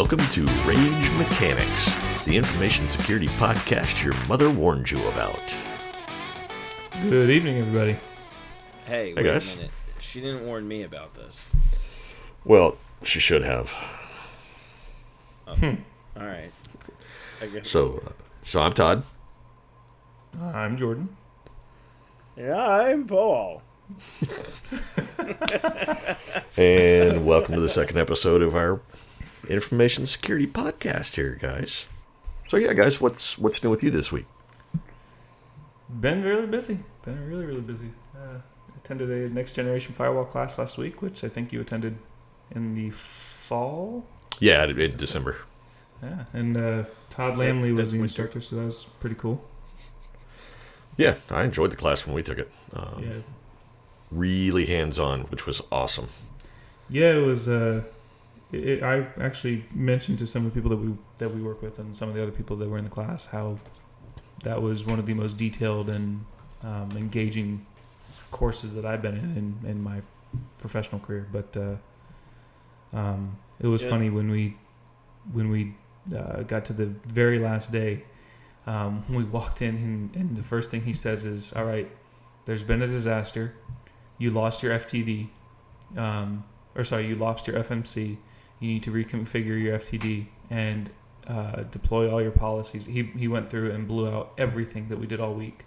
[0.00, 1.94] Welcome to Rage Mechanics,
[2.24, 5.38] the information security podcast your mother warned you about.
[7.02, 7.92] Good evening, everybody.
[8.86, 9.52] Hey, Hey, wait guys.
[9.52, 9.70] a minute.
[10.00, 11.46] She didn't warn me about this.
[12.46, 13.76] Well, she should have.
[15.46, 15.56] All
[16.16, 16.50] right.
[17.42, 17.68] I guess.
[17.68, 18.12] So, uh,
[18.42, 19.02] so I'm Todd.
[20.40, 21.14] I'm Jordan.
[22.38, 23.60] yeah, I'm Paul.
[26.56, 28.80] And welcome to the second episode of our
[29.50, 31.86] information security podcast here, guys.
[32.48, 34.26] So yeah, guys, what's what's new with you this week?
[35.88, 36.78] Been really busy.
[37.04, 37.88] Been really, really busy.
[38.14, 38.38] Uh,
[38.76, 41.98] attended a next generation firewall class last week, which I think you attended
[42.54, 44.06] in the fall.
[44.38, 45.38] Yeah, in, in December.
[46.02, 49.44] Yeah, and uh, Todd Lammle was the instructor, so that was pretty cool.
[50.96, 52.50] Yeah, I enjoyed the class when we took it.
[52.72, 53.12] Um, Yeah,
[54.10, 56.08] Really hands on, which was awesome.
[56.88, 57.48] yeah, it was.
[57.48, 57.82] Uh,
[58.52, 61.62] it, it- I actually mentioned to some of the people that we that we work
[61.62, 63.58] with and some of the other people that were in the class how
[64.42, 66.24] that was one of the most detailed and
[66.62, 67.64] um, engaging
[68.30, 70.00] courses that I've been in in, in my
[70.58, 71.26] professional career.
[71.30, 71.76] But uh,
[72.96, 73.90] um, it was Yeah.
[73.90, 74.56] funny when we
[75.32, 75.74] when we
[76.16, 78.04] uh, got to the very last day.
[78.66, 81.90] Um, we walked in and, and the first thing he says is, "All right,
[82.46, 83.54] there's been a disaster.
[84.18, 85.28] You lost your FTD,
[85.96, 88.16] um, or sorry, you lost your FMC.
[88.60, 90.90] You need to reconfigure your FTD and
[91.26, 95.06] uh, deploy all your policies." He he went through and blew out everything that we
[95.06, 95.64] did all week,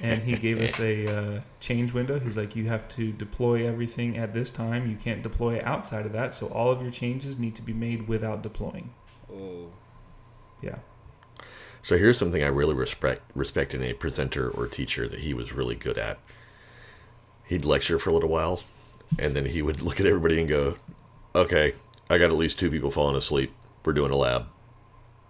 [0.00, 2.18] and he gave us a uh, change window.
[2.18, 4.90] He's like, "You have to deploy everything at this time.
[4.90, 6.32] You can't deploy outside of that.
[6.32, 8.90] So all of your changes need to be made without deploying."
[9.32, 9.70] Oh,
[10.62, 10.76] Yeah.
[11.80, 15.52] So here's something I really respect respect in a presenter or teacher that he was
[15.52, 16.18] really good at.
[17.44, 18.60] He'd lecture for a little while,
[19.18, 20.76] and then he would look at everybody and go,
[21.34, 21.74] "Okay,
[22.10, 23.52] I got at least two people falling asleep.
[23.84, 24.46] We're doing a lab."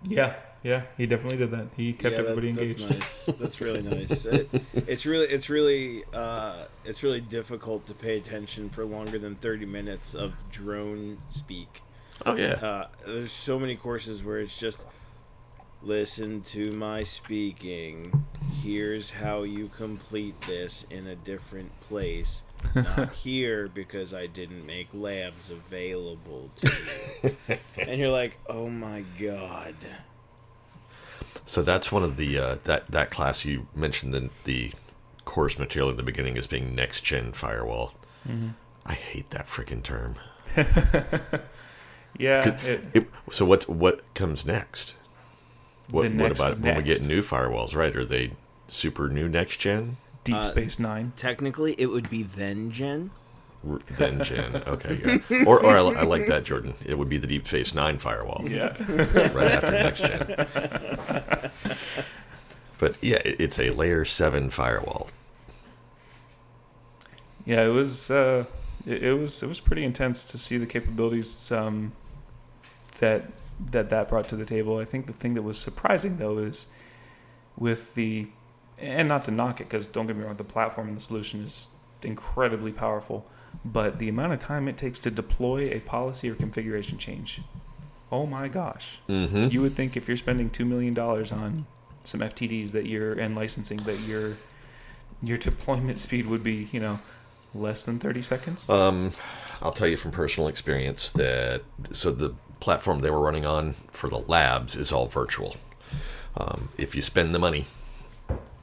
[0.05, 1.67] Yeah, yeah, he definitely did that.
[1.77, 2.79] He kept yeah, that- everybody engaged.
[2.79, 3.37] That's nice.
[3.39, 4.25] That's really nice.
[4.25, 9.35] It, it's really, it's really, uh, it's really difficult to pay attention for longer than
[9.37, 11.83] thirty minutes of drone speak.
[12.27, 14.81] Oh yeah, Uh, there's so many courses where it's just
[15.83, 18.25] listen to my speaking.
[18.63, 22.43] Here's how you complete this in a different place.
[22.75, 26.73] Not here because I didn't make labs available to
[27.23, 27.57] you.
[27.89, 29.75] and you're like, oh my god.
[31.45, 34.73] so that's one of the uh, that that class you mentioned the the
[35.25, 37.95] course material in the beginning as being next gen firewall.
[38.27, 38.49] Mm-hmm.
[38.87, 40.15] I hate that freaking term.
[42.19, 44.97] Yeah, it, It, so what what comes next?
[45.91, 47.75] What The what about of when we get new firewalls?
[47.77, 47.95] Right?
[47.95, 48.33] Are they
[48.67, 49.99] super new next gen?
[50.29, 51.13] Deep Uh, Space Nine.
[51.17, 53.11] Technically, it would be then gen.
[53.97, 54.63] Then gen.
[54.67, 55.45] Okay, yeah.
[55.45, 56.75] Or or I, I like that, Jordan.
[56.85, 58.45] It would be the Deep Space Nine firewall.
[58.49, 58.77] Yeah,
[59.35, 61.51] right after next gen.
[62.79, 65.09] But yeah, it, it's a layer seven firewall.
[67.45, 67.65] yeah.
[67.65, 68.45] It was uh,
[68.87, 71.93] it, it was it was pretty intense to see the capabilities um,
[73.01, 73.25] that
[73.73, 74.81] that that brought to the table.
[74.81, 76.69] I think the thing that was surprising though is
[77.57, 78.29] with the
[78.81, 81.43] and not to knock it because don't get me wrong, the platform and the solution
[81.43, 83.29] is incredibly powerful,
[83.65, 87.41] but the amount of time it takes to deploy a policy or configuration change.
[88.11, 89.01] Oh my gosh.
[89.09, 89.49] Mm-hmm.
[89.49, 91.67] You would think if you're spending two million dollars on
[92.05, 94.37] some FTDs that you're and licensing that your
[95.23, 97.01] your deployment speed would be, you know,
[97.55, 98.69] less than thirty seconds.
[98.71, 99.11] Um,
[99.61, 104.09] I'll tell you from personal experience that so the platform they were running on for
[104.09, 105.57] the labs is all virtual.
[106.37, 107.67] Um, if you spend the money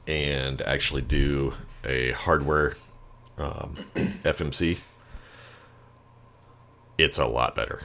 [0.06, 2.76] and actually do a hardware
[3.38, 4.78] um, FMC,
[6.98, 7.82] it's a lot better.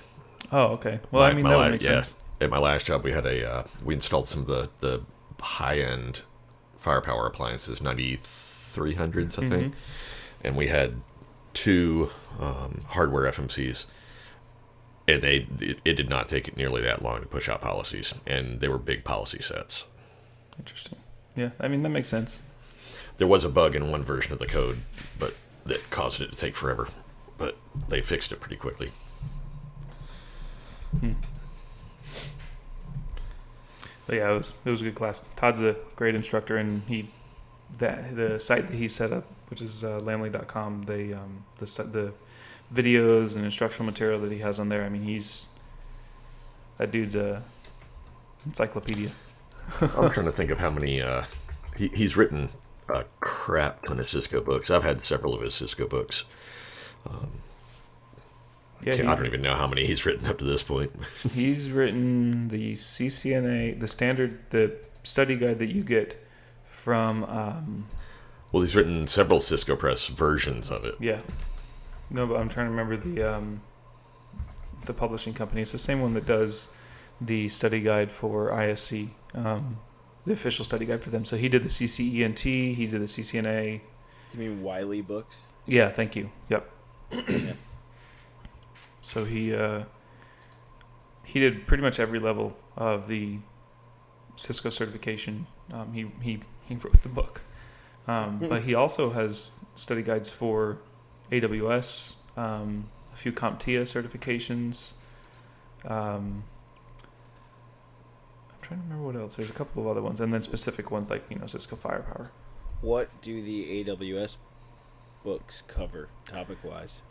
[0.51, 0.99] oh, okay.
[1.11, 2.01] Well, I mean that la- would make yeah.
[2.01, 2.13] sense.
[2.39, 5.03] At my last job, we had a uh, we installed some of the the
[5.39, 6.21] high end
[6.75, 9.75] firepower appliances, ninety three hundreds, I think,
[10.43, 11.01] and we had
[11.53, 12.09] two
[12.39, 13.85] um, hardware FMCs,
[15.07, 18.15] and they it, it did not take it nearly that long to push out policies,
[18.25, 19.85] and they were big policy sets.
[20.57, 20.97] Interesting.
[21.35, 22.41] Yeah, I mean that makes sense.
[23.17, 24.81] There was a bug in one version of the code,
[25.19, 25.35] but
[25.65, 26.89] that caused it to take forever.
[27.37, 27.57] But
[27.89, 28.91] they fixed it pretty quickly.
[34.11, 35.23] But yeah, it was it was a good class.
[35.35, 37.07] Todd's a great instructor, and he
[37.79, 41.93] that the site that he set up, which is uh, Lammle.com, they um, the set
[41.93, 42.11] the
[42.73, 44.83] videos and instructional material that he has on there.
[44.83, 45.47] I mean, he's
[46.77, 47.41] that dude's a
[48.45, 49.11] encyclopedia.
[49.79, 51.01] I'm trying to think of how many.
[51.01, 51.23] Uh,
[51.77, 52.49] he, he's written
[52.89, 54.69] a crap ton of Cisco books.
[54.69, 56.25] I've had several of his Cisco books.
[57.09, 57.31] Um,
[58.83, 60.91] Yeah, I don't even know how many he's written up to this point.
[61.33, 66.21] He's written the CCNA, the standard, the study guide that you get
[66.65, 67.23] from.
[67.25, 67.87] Um,
[68.51, 70.95] Well, he's written several Cisco Press versions of it.
[70.99, 71.19] yeah.
[72.09, 73.61] No, but I'm trying to remember the um,
[74.85, 75.61] the publishing company.
[75.61, 76.73] It's the same one that does
[77.21, 79.77] the study guide for ISC, um,
[80.25, 81.23] the official study guide for them.
[81.23, 83.79] So he did the CCENT, he did the CCNA.
[84.33, 85.43] You mean Wiley books?
[85.65, 86.29] Yeah, thank you.
[86.49, 86.69] Yep.
[89.01, 89.83] so he uh,
[91.23, 93.37] he did pretty much every level of the
[94.35, 95.45] Cisco certification.
[95.71, 97.41] Um, he he he wrote the book,
[98.07, 100.79] um, but he also has study guides for
[101.31, 104.93] AWS, um, a few CompTIA certifications.
[105.85, 106.43] Um,
[108.71, 109.35] trying to remember what else.
[109.35, 112.31] There's a couple of other ones, and then specific ones like you know Cisco Firepower.
[112.81, 114.37] What do the AWS
[115.23, 117.01] books cover topic wise?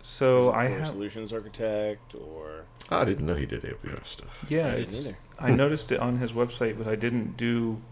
[0.00, 4.44] So I have solutions architect or I didn't know he did AWS stuff.
[4.48, 5.16] Yeah, I didn't either.
[5.40, 7.82] I noticed it on his website, but I didn't do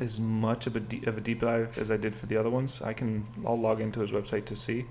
[0.00, 2.50] as much of a deep, of a deep dive as I did for the other
[2.50, 2.80] ones.
[2.80, 4.86] I can I'll log into his website to see,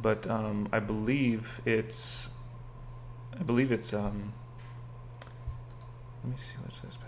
[0.00, 2.30] but um, I believe it's
[3.38, 4.32] I believe it's um.
[6.24, 6.98] Let me see what it says.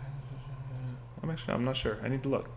[1.23, 1.99] I'm actually I'm not sure.
[2.05, 2.51] I need to look.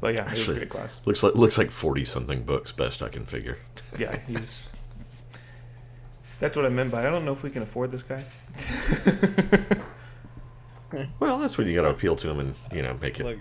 [0.00, 1.00] But yeah, it was a Actually- great class.
[1.04, 3.58] Looks like looks like forty something books, best I can figure.
[3.98, 4.68] Yeah, he's.
[6.40, 8.24] That's what I meant by I don't know if we can afford this guy.
[11.20, 13.24] Well, that's when you got to appeal to him and you know make it.
[13.24, 13.38] look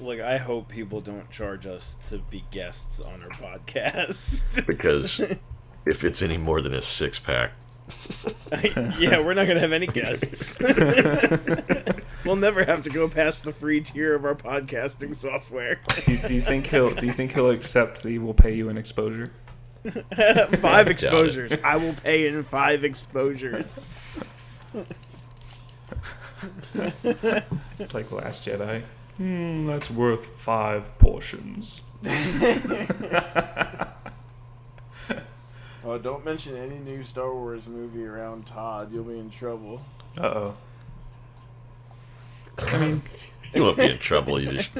[0.00, 4.66] look I hope people don't charge us to be guests on our podcast.
[4.66, 5.20] because
[5.86, 7.52] if it's any more than a six pack,
[8.98, 10.58] yeah, we're not gonna have any guests.
[12.24, 15.80] we'll never have to go past the free tier of our podcasting software.
[16.04, 18.68] Do you, do you think he'll do you think he'll accept that we'll pay you
[18.68, 19.28] an exposure?
[20.60, 20.90] five it.
[20.90, 21.52] exposures.
[21.64, 24.02] I will pay in five exposures.
[26.74, 28.82] It's like Last Jedi.
[29.16, 31.82] Hmm, that's worth five portions.
[35.84, 38.92] Oh, don't mention any new Star Wars movie around Todd.
[38.92, 39.80] You'll be in trouble.
[40.18, 40.56] Uh oh.
[42.58, 43.02] I mean,
[43.54, 44.40] you won't be in trouble.
[44.40, 44.70] You just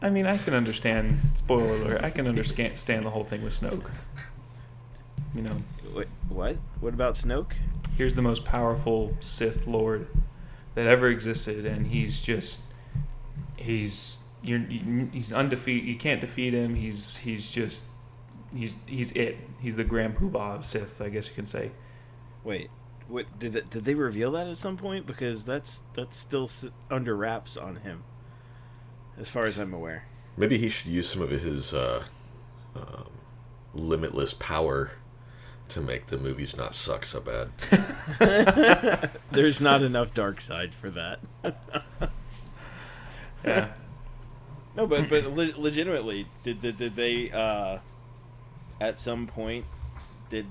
[0.00, 1.18] I mean, I can understand.
[1.36, 2.04] Spoiler alert!
[2.04, 3.90] I can understand the whole thing with Snoke.
[5.34, 5.56] You know,
[5.92, 6.08] What?
[6.28, 6.56] What?
[6.80, 7.52] What about Snoke?
[7.96, 10.08] here's the most powerful Sith Lord
[10.74, 12.74] that ever existed, and he's just
[13.56, 15.88] he's you're, he's undefeated.
[15.88, 16.74] You can't defeat him.
[16.74, 17.84] He's he's just
[18.54, 19.36] he's he's it.
[19.60, 21.70] He's the Grand Poobah of Sith, I guess you can say.
[22.42, 22.70] Wait.
[23.06, 25.06] What did that, did they reveal that at some point?
[25.06, 26.48] Because that's that's still
[26.90, 28.02] under wraps on him,
[29.18, 30.06] as far as I'm aware.
[30.38, 32.04] maybe he should use some of his uh,
[32.74, 33.08] um,
[33.74, 34.92] limitless power
[35.68, 37.50] to make the movies not suck so bad.
[39.30, 41.20] There's not enough dark side for that.
[43.44, 43.74] Yeah.
[44.76, 47.78] No, but but le- legitimately, did, did did they uh,
[48.80, 49.64] at some point
[50.30, 50.46] did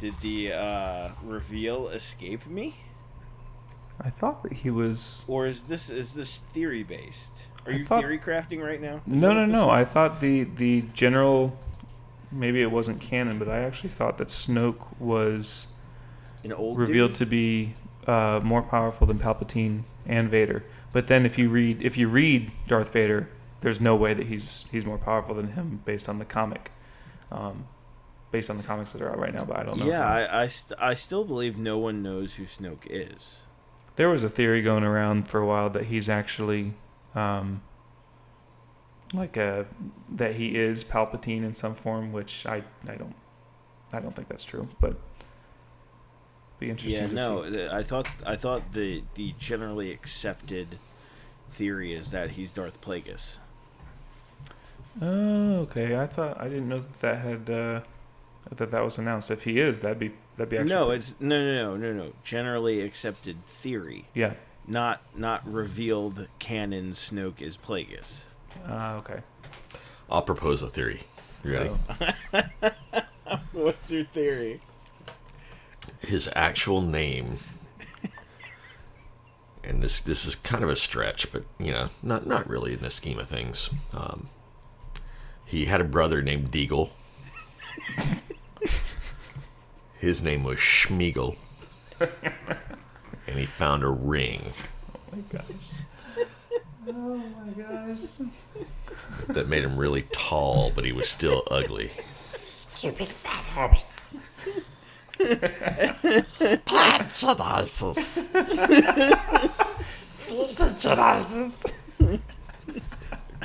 [0.00, 2.76] did the uh, reveal escape me,
[4.00, 5.22] I thought that he was.
[5.28, 7.46] or is this is this theory based?
[7.66, 8.96] Are I you thought- theory crafting right now?
[9.10, 9.64] Is No, no, no.
[9.64, 9.68] is?
[9.80, 11.58] I thought the the general.
[12.32, 15.72] Maybe it wasn't canon, but I actually thought that Snoke was
[16.42, 17.18] an old revealed dude?
[17.18, 17.74] to be
[18.08, 20.64] uh, more powerful than Palpatine and Vader.
[20.92, 23.28] But then if you read if you read Darth Vader,
[23.60, 26.70] there's no way that he's he's more powerful than him based on the comic,
[27.34, 27.66] um,
[28.30, 29.44] based on the comics that are out right now.
[29.44, 29.86] But I don't know.
[29.86, 33.42] Yeah, I I, st- I still believe no one knows who Snoke is.
[33.96, 36.74] there was a theory going around for a while that he's actually
[37.14, 37.62] um,
[39.12, 39.66] like a
[40.16, 43.14] that he is Palpatine in some form, which I I don't
[43.92, 44.96] I don't think that's true, but
[46.58, 47.66] be interesting Yeah, to no, see.
[47.68, 50.78] I thought I thought the the generally accepted
[51.50, 53.38] theory is that he's Darth Plagueis.
[55.02, 55.96] Oh, okay.
[55.96, 57.80] I thought I didn't know that that had uh,
[58.54, 59.30] that that was announced.
[59.30, 62.12] If he is, that'd be that'd be actually no, it's no, no, no, no, no.
[62.22, 64.34] Generally accepted theory, yeah.
[64.68, 66.92] not not revealed canon.
[66.92, 68.22] Snoke is Plagueis.
[68.66, 69.20] Ah, okay.
[70.08, 71.00] I'll propose a theory.
[71.42, 71.70] You ready?
[72.32, 72.70] Oh.
[73.52, 74.60] What's your theory?
[76.00, 77.38] His actual name,
[79.64, 82.80] and this this is kind of a stretch, but you know, not not really in
[82.80, 83.70] the scheme of things.
[83.94, 84.28] Um,
[85.44, 86.90] he had a brother named Deagle.
[89.98, 91.36] His name was Schmiegel,
[91.98, 94.52] and he found a ring.
[94.94, 95.46] Oh my gosh.
[96.86, 97.98] Oh my gosh.
[99.28, 101.90] that made him really tall, but he was still ugly.
[102.42, 104.16] Stupid fat hobbits.
[106.66, 108.28] Prejudices.
[110.18, 111.54] Prejudices.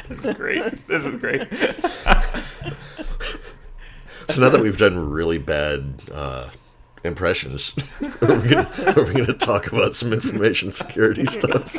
[0.10, 0.88] This is great.
[0.88, 1.48] This is great.
[4.30, 6.50] So now that we've done really bad uh,
[7.04, 7.74] impressions,
[8.22, 8.50] are we
[9.06, 11.76] we gonna talk about some information security stuff?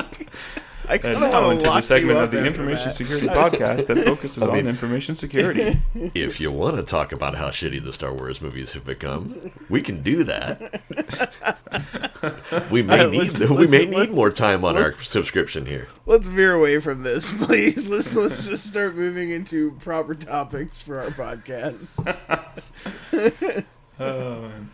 [0.91, 2.91] I And kinda now wanna into the segment of the Information that.
[2.95, 5.79] Security Podcast that focuses mean- on information security.
[6.15, 9.81] If you want to talk about how shitty the Star Wars movies have become, we
[9.83, 10.81] can do that.
[12.71, 15.89] We may Alright, need let's- we let's may need more time on our subscription here.
[16.07, 17.89] Let's veer away from this, please.
[17.89, 21.97] Let's let's just start moving into proper topics for our podcast.
[23.99, 24.71] Oh, man.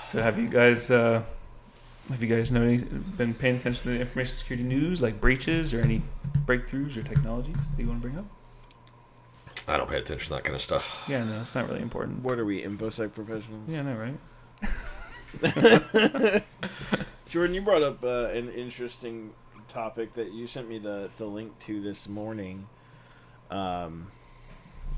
[0.00, 1.22] So have you guys uh,
[2.10, 5.72] have you guys know any, been paying attention to the information security news, like breaches
[5.72, 6.02] or any
[6.44, 8.26] breakthroughs or technologies that you want to bring up?
[9.66, 11.06] I don't pay attention to that kind of stuff.
[11.08, 12.22] Yeah, no, it's not really important.
[12.22, 13.62] What are we, infosec professionals?
[13.68, 14.18] Yeah, no, right?
[17.28, 19.32] Jordan, you brought up uh, an interesting
[19.66, 22.66] topic that you sent me the, the link to this morning.
[23.50, 24.08] Um,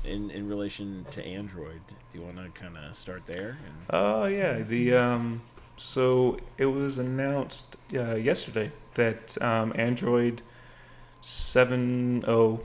[0.03, 3.57] in in relation to Android, do you want to kind of start there?
[3.65, 5.41] And Oh yeah, the um,
[5.77, 10.41] so it was announced uh, yesterday that um, Android
[11.21, 12.59] 7.0,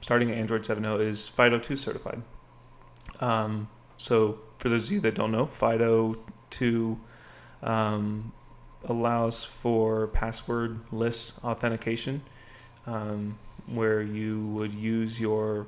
[0.00, 2.22] starting at Android 7.0, is FIDO2 certified.
[3.20, 6.98] Um, so for those of you that don't know, FIDO2
[7.62, 8.32] um,
[8.84, 12.22] allows for passwordless authentication,
[12.86, 15.66] um, where you would use your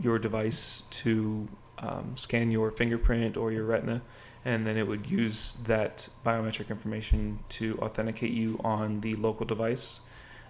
[0.00, 1.46] your device to
[1.78, 4.00] um, scan your fingerprint or your retina,
[4.44, 10.00] and then it would use that biometric information to authenticate you on the local device,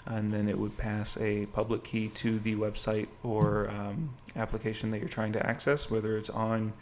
[0.07, 4.99] and then it would pass a public key to the website or um, application that
[4.99, 6.73] you're trying to access, whether it's on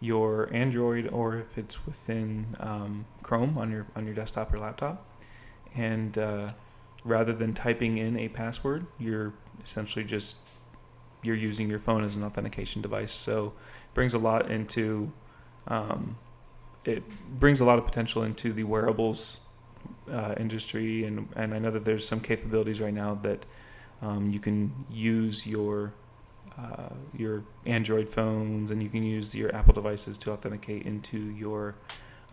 [0.00, 5.04] your Android or if it's within um, Chrome on your on your desktop or laptop,
[5.74, 6.50] and uh,
[7.04, 10.38] rather than typing in a password, you're essentially just
[11.22, 13.12] you're using your phone as an authentication device.
[13.12, 15.10] So it brings a lot into
[15.66, 16.16] um,
[16.88, 17.02] it
[17.38, 19.40] brings a lot of potential into the wearables
[20.10, 23.46] uh, industry, and and I know that there's some capabilities right now that
[24.02, 25.92] um, you can use your
[26.58, 31.76] uh, your Android phones and you can use your Apple devices to authenticate into your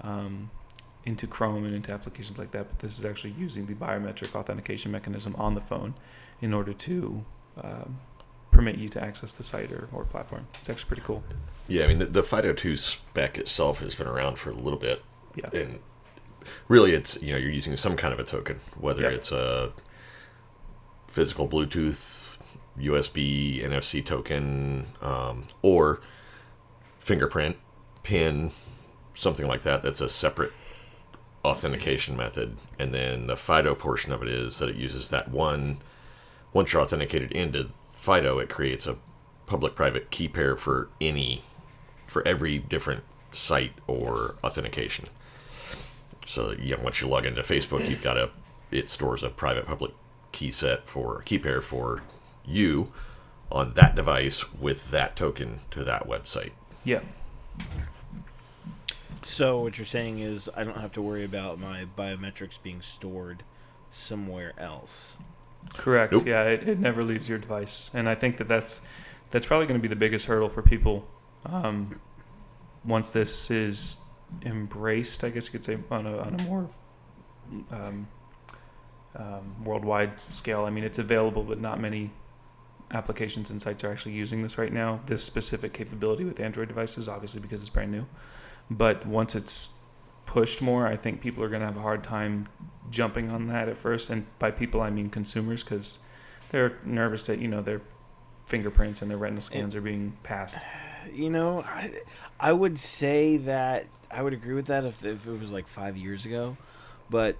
[0.01, 0.49] um,
[1.05, 2.67] into Chrome and into applications like that.
[2.69, 5.93] But this is actually using the biometric authentication mechanism on the phone
[6.41, 7.23] in order to
[7.61, 7.99] um,
[8.55, 10.47] permit you to access the site or, or platform.
[10.59, 11.23] It's actually pretty cool.
[11.67, 15.03] Yeah, I mean the, the FIDO2 spec itself has been around for a little bit,
[15.35, 15.49] Yeah.
[15.53, 15.79] and
[16.67, 19.09] really it's you know you're using some kind of a token, whether Yeah.
[19.09, 19.71] it's a
[21.07, 22.37] physical Bluetooth,
[22.79, 26.01] USB, NFC token, um, or
[26.99, 27.57] fingerprint,
[28.03, 28.51] pin,
[29.13, 29.81] something like that.
[29.81, 30.51] That's a separate
[31.43, 35.77] authentication method, and then the FIDO portion of it is that it uses that one.
[36.53, 37.69] Once you're authenticated into
[38.05, 38.97] FIDO, it creates a
[39.47, 41.41] public-private key pair for any,
[42.07, 45.07] for every different site or authentication.
[46.25, 48.29] So you know, once you log into Facebook, you've got a,
[48.71, 49.91] it stores a private public
[50.31, 52.03] key set for key pair for
[52.45, 52.91] you
[53.51, 56.51] on that device with that token to that website.
[56.83, 57.01] Yeah.
[59.23, 63.43] So what you're saying is I don't have to worry about my biometrics being stored
[63.91, 65.17] somewhere else.
[65.73, 66.13] Correct.
[66.13, 66.25] Nope.
[66.25, 68.87] Yeah, it, it never leaves your device, and I think that that's
[69.31, 71.07] that's probably going to be the biggest hurdle for people
[71.45, 71.99] um,
[72.85, 74.03] once this is
[74.43, 75.23] embraced.
[75.23, 76.69] I guess you could say on a on a more
[77.71, 78.07] um,
[79.15, 80.65] um, worldwide scale.
[80.65, 82.11] I mean, it's available, but not many
[82.91, 84.99] applications and sites are actually using this right now.
[85.05, 88.05] This specific capability with Android devices, obviously because it's brand new.
[88.69, 89.79] But once it's
[90.25, 92.47] pushed more, I think people are going to have a hard time
[92.89, 94.09] jumping on that at first.
[94.09, 95.99] And by people, I mean consumers, because
[96.49, 97.81] they're nervous that you know their
[98.45, 100.57] fingerprints and their retina scans are being passed.
[101.13, 101.91] You know, I,
[102.39, 105.95] I would say that I would agree with that if, if it was like five
[105.95, 106.57] years ago,
[107.11, 107.37] but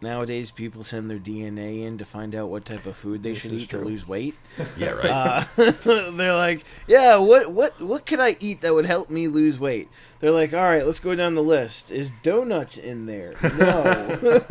[0.00, 3.42] nowadays people send their DNA in to find out what type of food they This
[3.42, 4.34] should eat to lose weight.
[4.76, 5.06] Yeah, right.
[5.06, 5.44] Uh,
[6.12, 9.88] they're like, yeah, what what what could I eat that would help me lose weight?
[10.20, 11.90] They're like, all right, let's go down the list.
[11.90, 13.34] Is donuts in there?
[13.56, 14.44] No.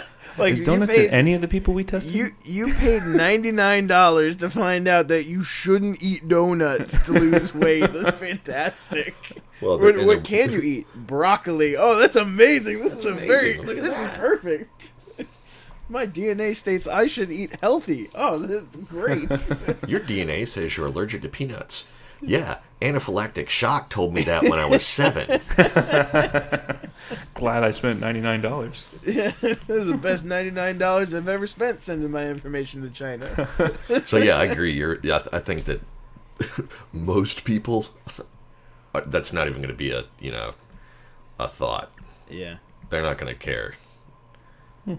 [0.38, 2.12] like Is you donuts paid- in any of the people we tested?
[2.14, 7.12] you you paid ninety nine dollars to find out that you shouldn't eat donuts to
[7.12, 7.90] lose weight.
[7.92, 9.14] That's fantastic.
[9.60, 10.86] well, what what the- can you eat?
[10.94, 11.76] Broccoli.
[11.76, 12.80] Oh, that's amazing.
[12.80, 13.28] This is a amazing.
[13.28, 14.12] very Look at this that.
[14.12, 14.92] is perfect.
[15.88, 18.08] My DNA states I should eat healthy.
[18.14, 19.28] Oh, that's great.
[19.86, 21.84] Your DNA says you're allergic to peanuts.
[22.22, 25.26] Yeah, anaphylactic shock told me that when I was seven.
[27.34, 28.86] Glad I spent ninety nine dollars.
[29.04, 33.48] yeah, this is the best ninety-nine dollars I've ever spent sending my information to China.
[34.06, 34.72] So yeah, I agree.
[34.72, 34.98] You're.
[35.02, 35.80] Yeah, I th- I think that
[36.92, 37.86] most people,
[38.94, 40.54] are- that's not even going to be a you know,
[41.38, 41.92] a thought.
[42.30, 42.56] Yeah.
[42.90, 43.74] They're not going to care.
[44.84, 44.94] Hmm.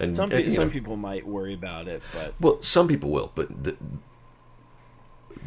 [0.00, 2.86] And, Some, and, pe- you some know, people might worry about it, but well, some
[2.86, 3.76] people will, but the,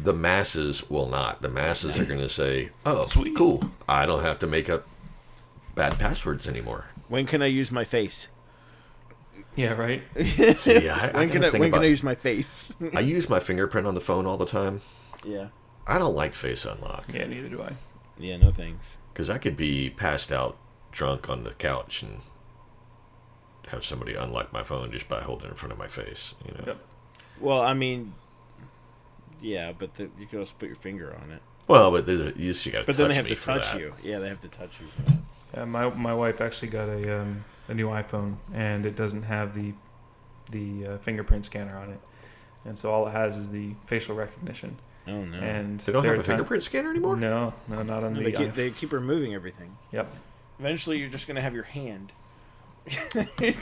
[0.00, 1.42] the masses will not.
[1.42, 3.36] The masses are going to say, "Oh, Sweet.
[3.36, 3.62] cool!
[3.88, 4.86] I don't have to make up
[5.74, 8.28] bad passwords anymore." when can I use my face?
[9.54, 10.02] Yeah, right.
[10.56, 12.74] See, I, I when can I think when can I use my face?
[12.94, 14.80] I use my fingerprint on the phone all the time.
[15.24, 15.48] yeah.
[15.86, 17.72] I don't like face unlock Yeah, neither do I.
[18.16, 18.96] Yeah, no thanks.
[19.12, 20.56] because I could be passed out
[20.92, 22.18] drunk on the couch and
[23.68, 26.34] have somebody unlock my phone just by holding it in front of my face.
[26.46, 26.64] You know.
[26.66, 26.78] Yep.
[27.40, 28.14] Well, I mean,
[29.42, 31.42] yeah, but the, you can also put your finger on it.
[31.68, 33.72] Well, but there's a, you, you got to But touch then they have to touch
[33.72, 33.80] that.
[33.80, 33.94] you.
[34.02, 35.14] Yeah, they have to touch you.
[35.54, 39.54] Yeah, my my wife actually got a um, a new iPhone, and it doesn't have
[39.54, 39.72] the
[40.50, 42.00] the uh, fingerprint scanner on it,
[42.64, 44.76] and so all it has is the facial recognition.
[45.06, 45.38] Oh no.
[45.38, 47.16] And They don't have a are time- fingerprint scanner anymore.
[47.16, 48.24] No, no, not on No, the.
[48.24, 49.76] they, keep, they keep removing everything.
[49.92, 50.14] Yep.
[50.60, 52.12] Eventually, you're just gonna have your hand.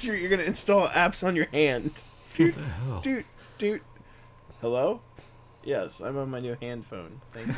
[0.03, 2.03] you're, you're gonna install apps on your hand.
[2.37, 3.01] What the hell?
[3.01, 3.25] Dude,
[3.59, 3.81] dude.
[4.61, 5.01] Hello.
[5.63, 7.21] Yes, I'm on my new hand phone.
[7.33, 7.55] Thank you.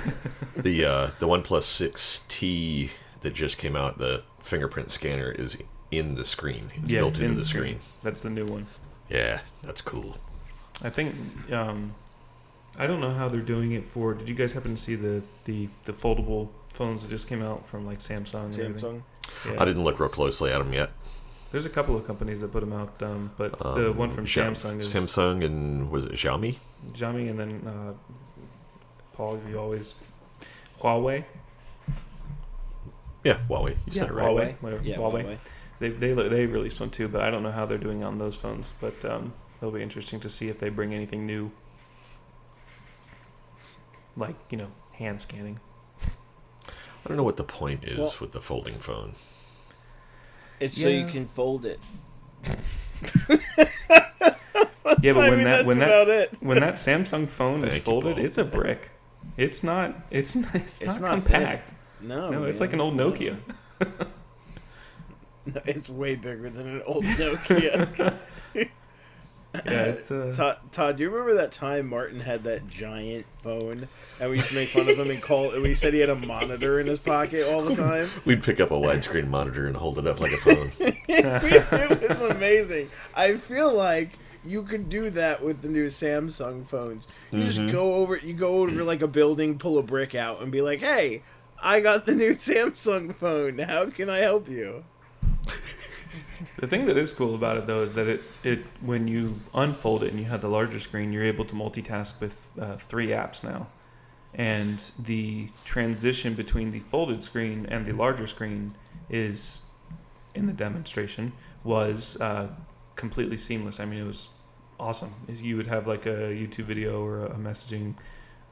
[0.63, 2.91] The uh, the OnePlus 6T
[3.23, 5.57] that just came out, the fingerprint scanner is
[5.91, 6.71] in the screen.
[6.75, 7.79] It's yeah, built it's into in the screen.
[8.03, 8.67] That's the new one.
[9.09, 10.17] Yeah, that's cool.
[10.83, 11.15] I think.
[11.53, 11.95] Um,
[12.79, 14.15] I don't know how they're doing it for.
[14.15, 17.67] Did you guys happen to see the the the foldable phones that just came out
[17.67, 18.45] from like Samsung?
[18.47, 19.03] And everything?
[19.45, 19.53] Samsung.
[19.53, 19.63] Yeah.
[19.63, 20.91] I didn't look real closely at them yet.
[21.51, 24.25] There's a couple of companies that put them out, um, but the Um, one from
[24.27, 26.57] Xia- Samsung is Samsung and was it Xiaomi?
[26.93, 27.93] Xiaomi, and then uh,
[29.15, 29.95] Paul, you always
[30.81, 31.25] Huawei.
[33.25, 33.77] Yeah, Huawei.
[33.87, 34.27] You said it right.
[34.27, 34.83] Huawei, whatever.
[34.83, 35.25] Yeah, Huawei.
[35.25, 35.39] Huawei.
[35.79, 38.37] They they they released one too, but I don't know how they're doing on those
[38.37, 38.73] phones.
[38.81, 41.51] But um, it'll be interesting to see if they bring anything new,
[44.17, 45.61] like you know, hand scanning.
[47.05, 49.15] I don't know what the point is Well- with the folding phone.
[50.61, 51.81] It's so you can fold it.
[55.03, 56.35] Yeah, but I when mean, that when that it.
[56.41, 58.91] when that Samsung phone is folded, it's a brick.
[59.37, 59.95] It's not.
[60.11, 60.55] It's not.
[60.55, 61.33] It's, It's not, not thin.
[61.41, 61.75] compact.
[62.01, 63.37] No, No, it's like an old Nokia.
[65.45, 68.17] No, it's way bigger than an old Nokia.
[69.55, 73.89] Yeah, uh, Todd, Todd, do you remember that time Martin had that giant phone
[74.19, 75.51] and we used to make fun of him and call?
[75.61, 78.09] We said he had a monitor in his pocket all the time.
[78.25, 80.71] We'd pick up a widescreen monitor and hold it up like a phone.
[80.81, 82.91] it was amazing.
[83.15, 87.07] I feel like you could do that with the new Samsung phones.
[87.31, 90.51] You just go over, you go over like a building, pull a brick out, and
[90.51, 91.23] be like, "Hey,
[91.63, 93.59] I got the new Samsung phone.
[93.59, 94.85] How can I help you?"
[96.63, 100.05] The thing that is cool about it though is that it, it when you unfold
[100.05, 103.43] it and you have the larger screen, you're able to multitask with uh, three apps
[103.43, 103.67] now,
[104.33, 108.77] and the transition between the folded screen and the larger screen
[109.11, 109.73] is
[110.37, 111.33] in the demonstration
[111.65, 112.47] was uh,
[112.95, 113.81] completely seamless.
[113.81, 114.29] I mean, it was
[114.79, 115.13] awesome.
[115.27, 117.97] You would have like a YouTube video or a messaging.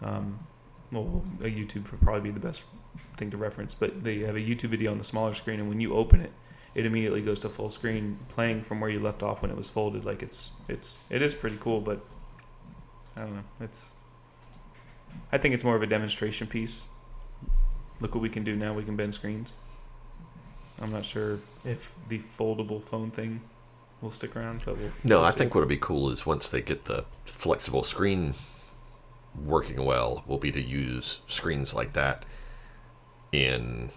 [0.03, 0.40] Um,
[0.90, 2.64] well, a YouTube would probably be the best
[3.16, 5.81] thing to reference, but they have a YouTube video on the smaller screen, and when
[5.81, 6.33] you open it,
[6.74, 9.68] it immediately goes to full screen, playing from where you left off when it was
[9.68, 10.04] folded.
[10.04, 12.00] Like it's it's it is pretty cool, but
[13.16, 13.44] I don't know.
[13.61, 13.94] It's
[15.33, 16.83] I think it's more of a demonstration piece.
[18.00, 18.72] Look what we can do now.
[18.72, 19.52] We can bend screens.
[20.80, 23.42] I'm not sure if the foldable phone thing
[24.00, 25.38] will stick around, but we'll, No, we'll I see.
[25.40, 28.33] think what would be cool is once they get the flexible screen
[29.44, 32.24] working well, will be to use screens like that
[33.30, 33.90] in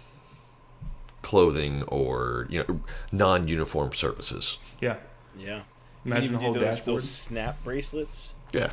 [1.24, 2.80] clothing or you know
[3.12, 4.58] non-uniform surfaces.
[4.80, 4.96] yeah.
[5.36, 5.62] Yeah.
[6.04, 6.96] Imagine You the whole those, dashboard.
[6.98, 8.72] Those snap bracelets, Yeah,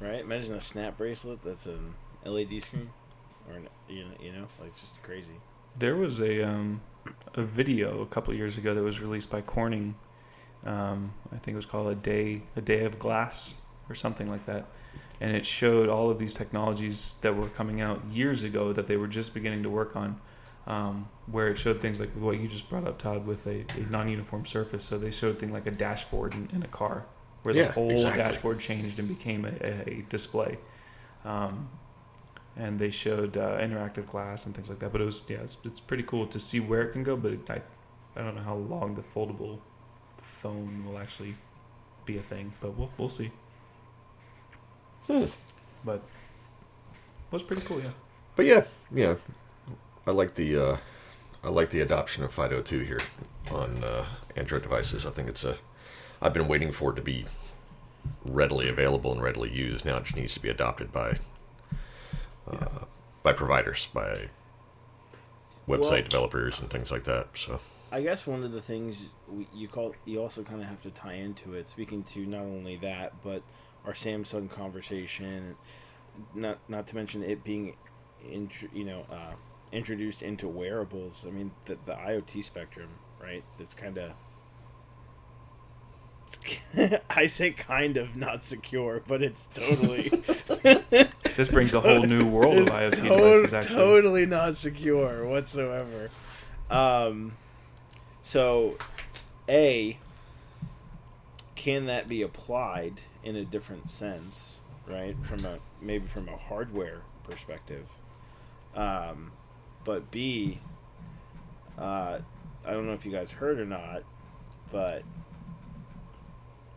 [0.00, 0.20] right?
[0.20, 1.94] Imagine a snap bracelet that's an
[2.24, 2.90] LED screen,
[3.48, 5.36] or an, you know, you know, like just crazy.
[5.78, 6.80] There was a um,
[7.34, 9.94] a video a couple of years ago that was released by Corning.
[10.64, 13.52] Um, I think it was called a day a day of glass
[13.90, 14.64] or something like that,
[15.20, 18.96] and it showed all of these technologies that were coming out years ago that they
[18.96, 20.18] were just beginning to work on.
[20.66, 23.90] Um, where it showed things like what you just brought up, Todd, with a, a
[23.90, 24.82] non-uniform surface.
[24.82, 27.04] So they showed things like a dashboard in, in a car,
[27.42, 28.22] where the whole exactly.
[28.22, 30.58] dashboard changed and became a, a display.
[31.24, 31.68] Um,
[32.56, 34.92] and they showed uh, interactive glass and things like that.
[34.92, 37.16] But it was yeah, it's, it's pretty cool to see where it can go.
[37.16, 37.60] But it, I
[38.16, 39.58] I don't know how long the foldable
[40.22, 41.34] phone will actually
[42.06, 43.30] be a thing, but we'll we'll see.
[45.06, 45.24] Hmm.
[45.84, 46.02] But
[47.30, 47.90] was pretty cool, yeah.
[48.36, 49.16] But yeah, yeah,
[50.06, 50.76] I like the uh,
[51.42, 53.00] I like the adoption of FIDO2 here
[53.50, 54.04] on uh,
[54.36, 55.06] Android devices.
[55.06, 55.56] I think it's a.
[56.20, 57.26] I've been waiting for it to be
[58.24, 59.84] readily available and readily used.
[59.84, 61.18] Now it just needs to be adopted by
[62.50, 62.84] uh,
[63.22, 64.28] by providers, by
[65.68, 67.28] website Well- developers, and things like that.
[67.36, 68.98] So I guess one of the things
[69.54, 72.76] you call you also kind of have to tie into it, speaking to not only
[72.76, 73.42] that, but
[73.86, 75.56] our Samsung conversation,
[76.34, 77.76] not not to mention it being,
[78.26, 79.32] intr- you know, uh,
[79.74, 81.26] introduced into wearables.
[81.28, 82.88] I mean, the, the IoT spectrum,
[83.20, 83.42] right?
[83.58, 84.12] It's kind of.
[87.10, 90.10] I say kind of not secure, but it's totally.
[91.36, 93.54] This brings a whole new world of IoT to- devices.
[93.54, 96.10] Actually, Totally not secure whatsoever.
[96.70, 97.32] Um,
[98.22, 98.76] so,
[99.48, 99.98] A,
[101.56, 105.16] can that be applied in a different sense, right?
[105.22, 107.90] From a maybe from a hardware perspective.
[108.76, 109.32] Um,
[109.84, 110.58] but B,
[111.78, 112.18] uh,
[112.66, 114.02] I don't know if you guys heard or not,
[114.72, 115.02] but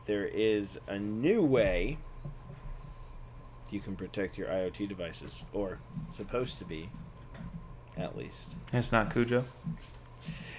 [0.05, 1.97] there is a new way
[3.69, 6.89] you can protect your IoT devices, or supposed to be,
[7.97, 8.55] at least.
[8.71, 9.43] it's not Cujo.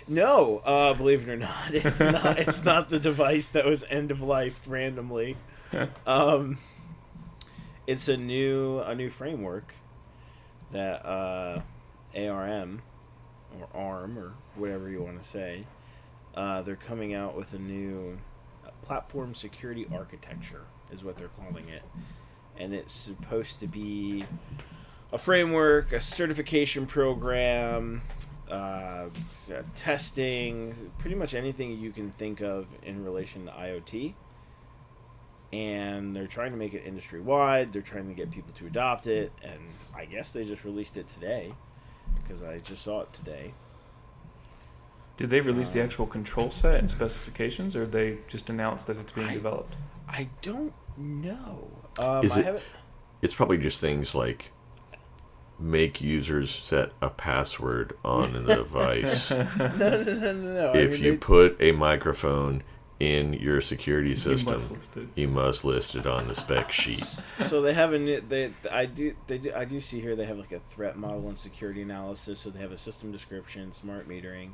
[0.06, 2.38] No, uh, believe it or not, it's not.
[2.48, 5.36] It's not the device that was end of life randomly.
[6.06, 6.56] Um,
[7.86, 9.74] it's a new a new framework
[10.72, 11.60] that uh,
[12.26, 12.82] ARM
[13.58, 15.64] or ARM or whatever you want to say.
[16.34, 18.18] Uh, they're coming out with a new
[18.66, 21.82] uh, platform security architecture, is what they're calling it,
[22.56, 24.24] and it's supposed to be
[25.12, 28.02] a framework, a certification program,
[28.50, 29.08] uh, uh,
[29.74, 34.14] testing, pretty much anything you can think of in relation to IoT.
[35.50, 37.72] And they're trying to make it industry wide.
[37.72, 39.58] They're trying to get people to adopt it, and
[39.96, 41.54] I guess they just released it today
[42.28, 43.54] because I just saw it today.
[45.16, 48.98] Did they release the Uh, actual control set and specifications, or they just announced that
[48.98, 49.74] it's being I- developed?
[50.08, 51.68] I don't know.
[51.98, 52.64] Um, Is I it- haven't.
[53.22, 54.52] it's probably just things like
[55.58, 59.30] make users set a password on the device.
[59.30, 60.72] No, no, no, no, no.
[60.72, 62.62] I if mean, you they- put a microphone
[63.00, 65.08] in your security You system, must list it.
[65.14, 66.98] you must list it on the spec sheet.
[67.38, 70.24] so they have a new, they I do they do, I do see here they
[70.24, 72.40] have like a threat model and security analysis.
[72.40, 74.50] So they have a system description, smart metering,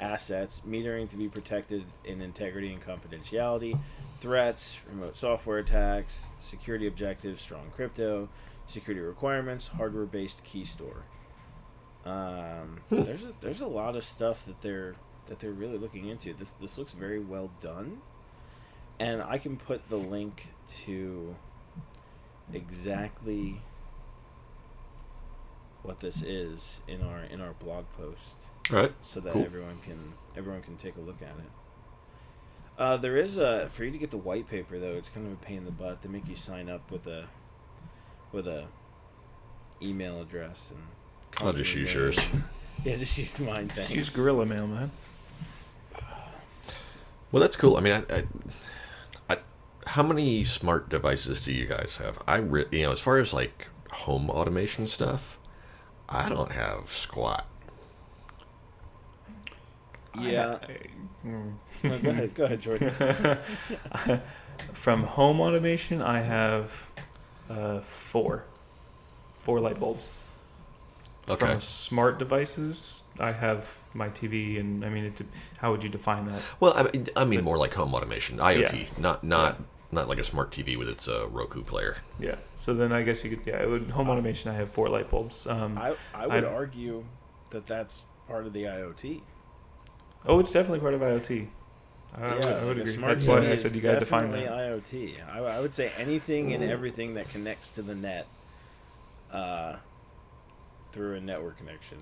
[0.00, 3.76] assets, metering to be protected in integrity and confidentiality,
[4.20, 8.28] threats, remote software attacks, security objectives, strong crypto,
[8.68, 11.02] security requirements, hardware based key store.
[12.04, 14.94] Um, there's a, there's a lot of stuff that they're
[15.28, 16.34] that they're really looking into.
[16.34, 17.98] This this looks very well done,
[18.98, 20.48] and I can put the link
[20.84, 21.34] to
[22.52, 23.60] exactly
[25.82, 28.36] what this is in our in our blog post
[28.70, 28.92] All right.
[29.02, 29.44] so that Cool.
[29.44, 31.50] everyone can everyone can take a look at it.
[32.78, 34.92] Uh, there is a for you to get the white paper though.
[34.94, 36.02] It's kind of a pain in the butt.
[36.02, 37.26] They make you sign up with a
[38.32, 38.66] with a
[39.82, 40.82] email address and.
[41.46, 41.98] I'll just use name.
[42.04, 42.18] yours.
[42.84, 43.66] Yeah, just use mine.
[43.68, 43.92] Thanks.
[43.92, 44.88] Use Guerrilla Mail, man.
[47.30, 47.76] Well, that's cool.
[47.76, 48.24] I mean, I, I,
[49.30, 49.38] I,
[49.86, 52.22] how many smart devices do you guys have?
[52.26, 55.38] I, re- you know, as far as like home automation stuff,
[56.08, 57.46] I don't have squat.
[60.18, 60.58] Yeah.
[60.62, 62.02] I- mm.
[62.02, 62.34] Go ahead.
[62.34, 62.90] Go ahead, Jordan.
[64.72, 66.86] From home automation, I have
[67.48, 68.44] uh, four,
[69.38, 70.08] four light bulbs.
[71.28, 71.46] Okay.
[71.46, 75.20] From smart devices, I have my TV, and I mean, it,
[75.58, 76.54] how would you define that?
[76.60, 80.24] Well, I mean, I mean more like home automation, IoT, not not not like a
[80.24, 81.96] smart TV with its uh, Roku player.
[82.18, 82.36] Yeah.
[82.56, 84.50] So then I guess you could, yeah, it would, home automation.
[84.50, 85.46] I have four light bulbs.
[85.46, 87.04] Um, I I would I- argue
[87.50, 89.20] that that's part of the IoT.
[90.26, 91.48] oh, it's definitely part of IoT.
[92.16, 92.92] I, I would, I would agree.
[92.92, 94.82] smart That's why TV I said you got to define definitely that.
[94.82, 95.34] IoT.
[95.34, 98.26] I, I would say anything and everything that connects to the net
[99.30, 99.76] uh,
[100.92, 101.98] through a network connection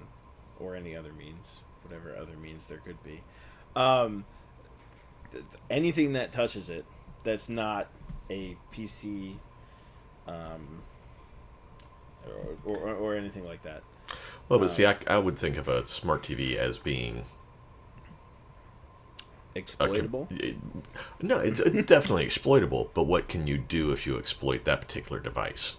[0.61, 3.23] or any other means, whatever other means there could be.
[3.75, 4.25] Um,
[5.33, 6.85] th- th- anything that touches it
[7.25, 7.89] that's not
[8.31, 9.35] a PC
[10.27, 10.83] um,
[12.65, 13.83] or, or, or anything like that.
[14.49, 17.21] Well, but Uh, see, I, I would think of a smart TV as being a
[17.21, 17.27] com-
[19.57, 20.29] Exploitable.
[21.21, 22.91] no, it's uh, definitely exploitable.
[22.95, 25.77] But what can you do if you exploit that particular device?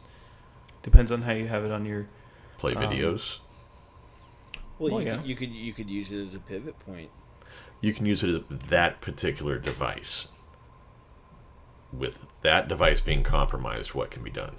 [0.83, 2.07] Depends on how you have it on your.
[2.57, 3.39] Play Um, videos.
[4.79, 5.17] Well, Well, you, yeah.
[5.17, 7.09] could, you could you could use it as a pivot point.
[7.81, 10.27] You can use it as that particular device.
[11.93, 14.55] with that device being compromised, what can be done?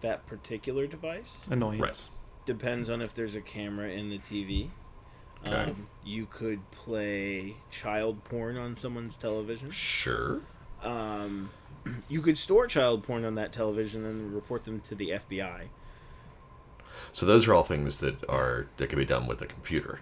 [0.00, 1.80] That particular device Annoyance.
[1.80, 2.08] Right.
[2.46, 4.68] depends on if there's a camera in the TV.
[5.46, 5.54] Okay.
[5.70, 9.70] Um, you could play child porn on someone's television.
[9.70, 10.40] Sure.
[10.82, 11.50] Um,
[12.08, 15.68] you could store child porn on that television and report them to the FBI.
[17.12, 20.00] So those are all things that are that can be done with a computer.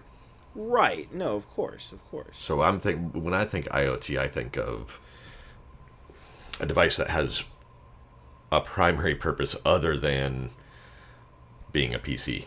[0.55, 1.13] Right.
[1.13, 2.37] No, of course, of course.
[2.37, 4.99] So I'm think when I think IoT, I think of
[6.59, 7.43] a device that has
[8.51, 10.49] a primary purpose other than
[11.71, 12.45] being a PC,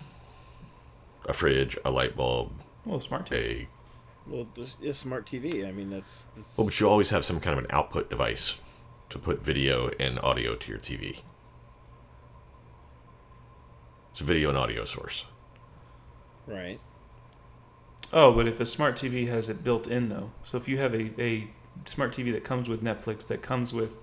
[1.26, 2.52] a fridge, a light bulb,
[2.84, 3.66] Well, smart TV.
[3.66, 3.68] a
[4.26, 5.66] Well, this is smart TV.
[5.66, 8.56] I mean, that's, that's well, but you always have some kind of an output device
[9.10, 11.20] to put video and audio to your TV.
[14.12, 15.24] It's a video and audio source.
[16.46, 16.80] right.
[18.12, 20.94] Oh, but if a smart TV has it built in though, so if you have
[20.94, 21.46] a, a
[21.84, 23.94] smart TV that comes with Netflix, that comes with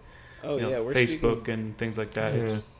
[0.44, 2.72] Oh you know, yeah, Facebook speaking- and things like that, it's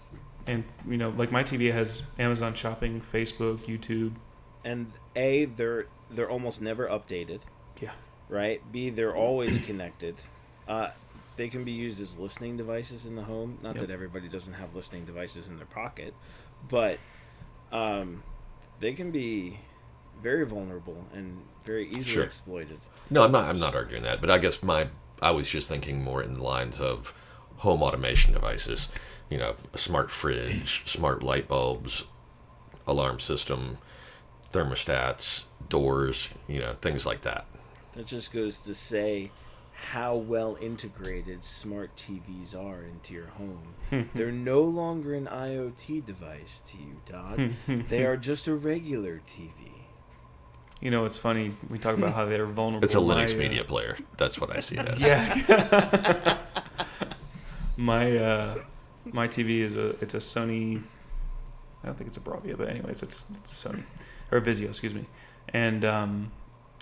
[0.46, 4.14] and you know like my TV has Amazon Shopping, Facebook, YouTube.
[4.64, 7.42] and a they're they're almost never updated.
[7.82, 7.92] Yeah.
[8.30, 8.62] Right.
[8.72, 10.16] B they're always connected.
[10.66, 10.90] Uh,
[11.36, 13.58] they can be used as listening devices in the home.
[13.62, 13.88] Not Yep.
[13.88, 16.14] that everybody doesn't have listening devices in their pocket,
[16.70, 17.00] but
[17.72, 18.24] um,
[18.80, 19.60] they can be
[20.22, 22.24] very vulnerable and very easily Sure.
[22.24, 22.80] exploited.
[23.10, 23.46] No, I'm not.
[23.50, 24.88] I'm not arguing that, but I guess my
[25.22, 27.14] I was just thinking more in the lines of
[27.58, 28.88] home automation devices.
[29.30, 32.04] You know, a smart fridge, smart light bulbs,
[32.88, 33.78] alarm system,
[34.52, 36.30] thermostats, doors.
[36.48, 37.46] You know, things like that.
[37.94, 39.32] That just goes to say
[39.78, 43.76] how well integrated smart TVs are into your home.
[44.14, 47.54] They're no longer an IoT device to you, Todd.
[47.90, 49.52] they are just a regular TV.
[50.82, 52.86] You know, it's funny we talk about how they're vulnerable.
[52.86, 53.98] It's a My, Linux uh, media player.
[54.18, 55.00] That's what I see it as.
[55.00, 56.38] Yeah.
[57.78, 58.60] my uh,
[59.06, 60.84] my TV is a it's a Sony.
[61.84, 63.84] I don't think it's a Bravia, but anyways, it's it's a Sony
[64.32, 65.06] or a Vizio, excuse me,
[65.50, 66.32] and um,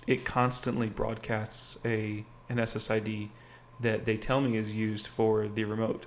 [0.06, 3.28] it constantly broadcasts a an SSID
[3.80, 6.06] that they tell me is used for the remote.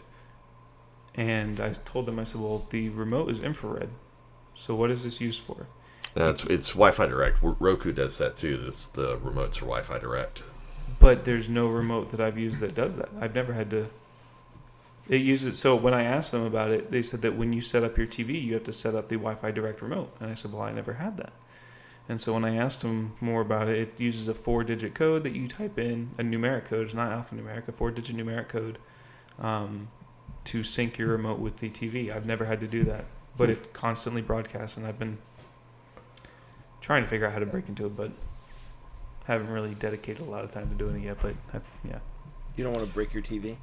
[1.15, 3.89] And I told them, I said, well, the remote is infrared.
[4.55, 5.67] So what is this used for?
[6.15, 7.37] No, it's it's Wi-Fi Direct.
[7.41, 8.57] Roku does that too.
[8.57, 10.43] This the remotes are Wi-Fi Direct.
[10.99, 13.09] But there's no remote that I've used that does that.
[13.21, 13.87] I've never had to.
[15.07, 17.83] It uses so when I asked them about it, they said that when you set
[17.83, 20.11] up your TV, you have to set up the Wi-Fi direct remote.
[20.19, 21.33] And I said, well, I never had that.
[22.09, 25.33] And so when I asked him more about it, it uses a four-digit code that
[25.33, 26.87] you type in, a numeric code.
[26.87, 28.79] It's not alphanumeric, a four-digit numeric code,
[29.37, 29.89] um,
[30.45, 32.13] to sync your remote with the TV.
[32.13, 33.05] I've never had to do that,
[33.37, 35.19] but it constantly broadcasts, and I've been
[36.81, 38.11] trying to figure out how to break into it, but
[39.25, 41.17] haven't really dedicated a lot of time to doing it yet.
[41.21, 41.99] But I, yeah,
[42.55, 43.55] You don't want to break your TV?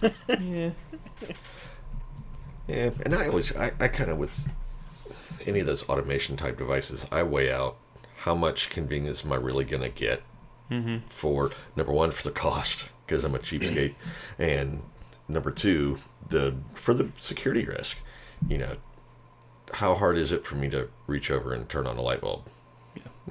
[0.40, 0.70] yeah.
[2.68, 4.48] Yeah, and I always I, I kind of with
[5.46, 7.76] any of those automation type devices, I weigh out
[8.18, 10.22] how much convenience am I really gonna get
[10.70, 11.06] Mm-hmm.
[11.06, 13.94] for number one for the cost because I'm a cheapskate,
[14.38, 14.82] and
[15.28, 17.98] number two the for the security risk.
[18.48, 18.76] You know,
[19.74, 22.48] how hard is it for me to reach over and turn on a light bulb?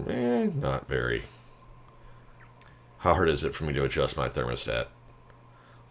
[0.07, 1.23] Eh, not very.
[2.99, 4.87] How hard is it for me to adjust my thermostat?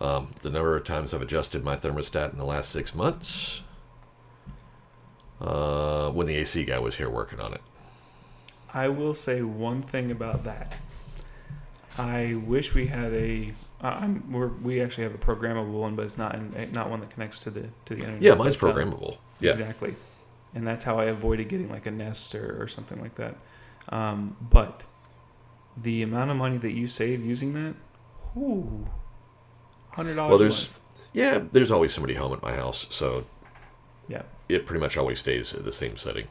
[0.00, 3.60] Um, the number of times I've adjusted my thermostat in the last six months.
[5.40, 7.60] Uh, when the AC guy was here working on it.
[8.72, 10.74] I will say one thing about that.
[11.98, 13.52] I wish we had a.
[13.80, 17.10] I'm, we're, we actually have a programmable one, but it's not in, not one that
[17.10, 18.22] connects to the to the internet.
[18.22, 19.18] Yeah, mine's um, programmable.
[19.40, 19.50] Yeah.
[19.50, 19.94] Exactly.
[20.54, 23.36] And that's how I avoided getting like a Nest or, or something like that.
[23.88, 24.84] Um, but
[25.76, 27.74] the amount of money that you save using that,
[28.34, 28.86] whoo,
[29.90, 30.30] hundred dollars.
[30.30, 30.70] Well, there's
[31.12, 33.24] yeah, there's always somebody home at my house, so
[34.08, 34.22] yeah.
[34.48, 36.26] it pretty much always stays at the same setting.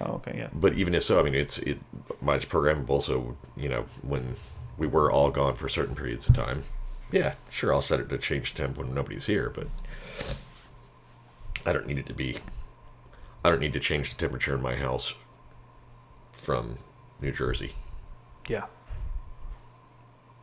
[0.00, 0.48] Oh, okay, yeah.
[0.52, 1.78] But even if so, I mean, it's it
[2.20, 4.36] mine's programmable, so you know when
[4.78, 6.64] we were all gone for certain periods of time,
[7.10, 9.68] yeah, sure, I'll set it to change temp when nobody's here, but
[11.64, 12.38] I don't need it to be.
[13.44, 15.14] I don't need to change the temperature in my house
[16.32, 16.78] from
[17.20, 17.72] New Jersey.
[18.48, 18.66] Yeah.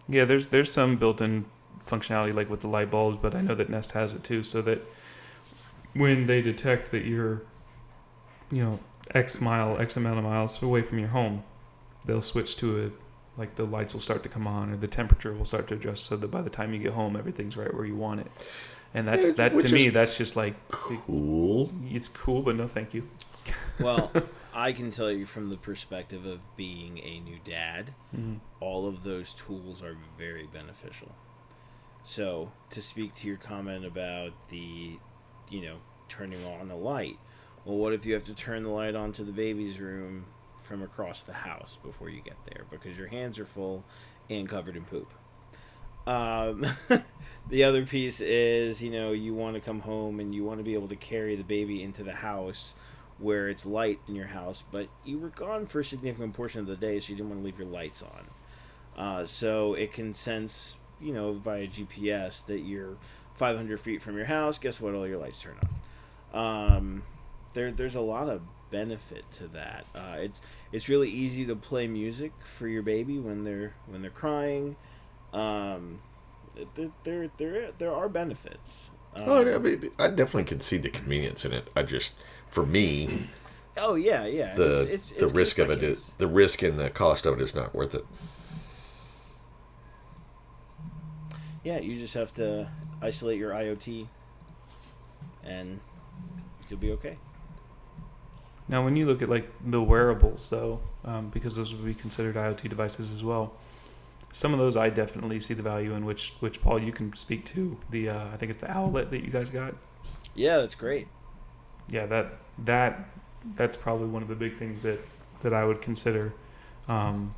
[0.07, 1.45] Yeah, there's there's some built-in
[1.87, 4.61] functionality like with the light bulbs, but I know that Nest has it too, so
[4.61, 4.85] that
[5.93, 7.43] when they detect that you're,
[8.51, 8.79] you know,
[9.13, 11.43] X mile, X amount of miles away from your home,
[12.05, 12.91] they'll switch to a
[13.39, 16.05] like the lights will start to come on or the temperature will start to adjust
[16.05, 18.27] so that by the time you get home everything's right where you want it.
[18.93, 21.71] And that's Yeah, that to me that's just like Cool.
[21.89, 23.09] it's cool but no thank you.
[23.79, 24.11] Well,
[24.53, 28.37] I can tell you from the perspective of being a new dad, Mhm.
[28.59, 31.11] all of those tools are very beneficial.
[32.03, 34.99] So, to speak to your comment about the,
[35.53, 35.75] you know,
[36.09, 37.17] turning on the light,
[37.63, 40.25] well, what if you have to turn the light on to the baby's room
[40.57, 43.83] from across the house before you get there because your hands are full
[44.29, 45.13] and covered in poop?
[46.07, 46.65] Um,
[47.49, 50.63] the other piece is, you know, you want to come home and you want to
[50.63, 52.73] be able to carry the baby into the house
[53.19, 56.67] where it's light in your house, but you were gone for a significant portion of
[56.67, 58.25] the day, so you didn't want to leave your lights on.
[58.97, 62.97] Uh, so it can sense, you know, via GPS that you're
[63.35, 64.57] 500 feet from your house.
[64.57, 64.93] Guess what?
[64.93, 65.55] All your lights turn
[66.33, 66.75] on.
[66.75, 67.03] Um,
[67.53, 68.41] there, there's a lot of
[68.71, 69.85] benefit to that.
[69.93, 70.41] Uh, it's
[70.71, 74.75] it's really easy to play music for your baby when they're when they're crying.
[75.31, 75.99] Um,
[76.75, 78.91] there, there, there, there are benefits.
[79.15, 81.69] Um, Oh, I mean, I definitely can see the convenience in it.
[81.75, 82.15] I just,
[82.47, 83.27] for me,
[83.77, 84.55] oh yeah, yeah.
[84.55, 87.39] the it's, it's, the it's risk of it is the risk and the cost of
[87.39, 88.05] it is not worth it.
[91.63, 92.67] Yeah, you just have to
[93.01, 94.07] isolate your IoT,
[95.45, 95.79] and
[96.69, 97.17] you'll be okay.
[98.67, 102.35] Now, when you look at like the wearables, though, um, because those would be considered
[102.35, 103.53] IoT devices as well,
[104.31, 106.05] some of those I definitely see the value in.
[106.05, 109.23] Which, which Paul, you can speak to the uh, I think it's the Owlet that
[109.23, 109.75] you guys got.
[110.35, 111.07] Yeah, that's great.
[111.89, 112.33] Yeah, that
[112.65, 113.09] that
[113.55, 114.99] that's probably one of the big things that
[115.43, 116.33] that I would consider.
[116.87, 117.35] Um,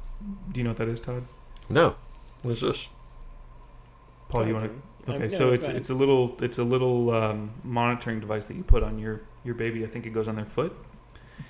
[0.51, 1.25] do you know what that is, Todd?
[1.69, 1.95] No,
[2.41, 2.87] what is this?
[4.29, 4.71] Paul, you want to?
[4.71, 5.77] Um, Okay, yeah, so it's ahead.
[5.77, 9.53] it's a little it's a little um, monitoring device that you put on your your
[9.53, 9.83] baby.
[9.83, 10.75] I think it goes on their foot.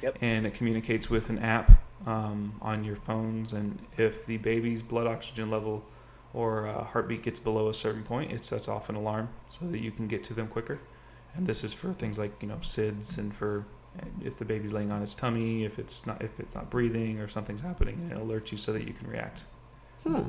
[0.01, 0.17] Yep.
[0.21, 5.07] And it communicates with an app um, on your phones, and if the baby's blood
[5.07, 5.85] oxygen level
[6.33, 9.79] or uh, heartbeat gets below a certain point, it sets off an alarm so that
[9.79, 10.79] you can get to them quicker.
[11.35, 13.65] And this is for things like you know SIDS and for
[13.97, 17.19] uh, if the baby's laying on its tummy, if it's not if it's not breathing
[17.19, 19.43] or something's happening, and it alerts you so that you can react.
[20.03, 20.23] Hmm.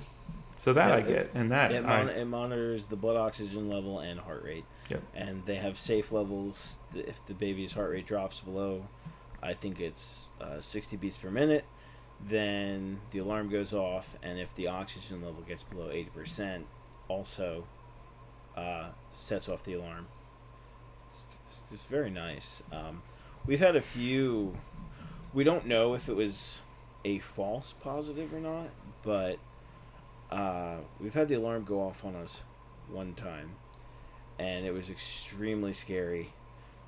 [0.59, 4.01] So that Yeah, I get, and that It, I, it monitors the blood oxygen level
[4.01, 4.65] and heart rate.
[4.91, 5.03] Yep.
[5.15, 6.79] And they have safe levels.
[6.95, 8.87] If the baby's heart rate drops below,
[9.43, 11.65] I think it's uh, 60 beats per minute,
[12.27, 14.17] then the alarm goes off.
[14.23, 16.63] And if the oxygen level gets below 80%,
[17.09, 17.65] also
[18.57, 20.07] uh, sets off the alarm.
[21.07, 22.63] It's, it's, it's very nice.
[22.73, 23.03] Um,
[23.47, 24.57] we've had a few.
[25.35, 26.63] We don't know if it was
[27.05, 28.71] a false positive or not,
[29.03, 29.39] but
[30.31, 32.41] uh, we've had the alarm go off on us
[32.91, 33.57] one time,
[34.39, 36.33] and it was extremely scary.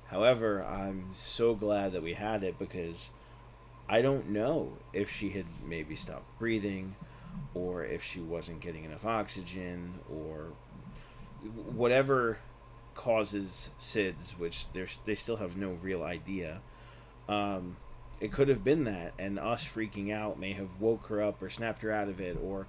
[0.07, 3.11] However, I'm so glad that we had it because
[3.87, 6.95] I don't know if she had maybe stopped breathing,
[7.53, 10.47] or if she wasn't getting enough oxygen, or
[11.75, 12.39] whatever
[12.95, 14.65] causes SIDS, which
[15.05, 16.61] they still have no real idea.
[17.29, 17.77] Um,
[18.19, 21.49] it could have been that, and us freaking out may have woke her up or
[21.49, 22.67] snapped her out of it, or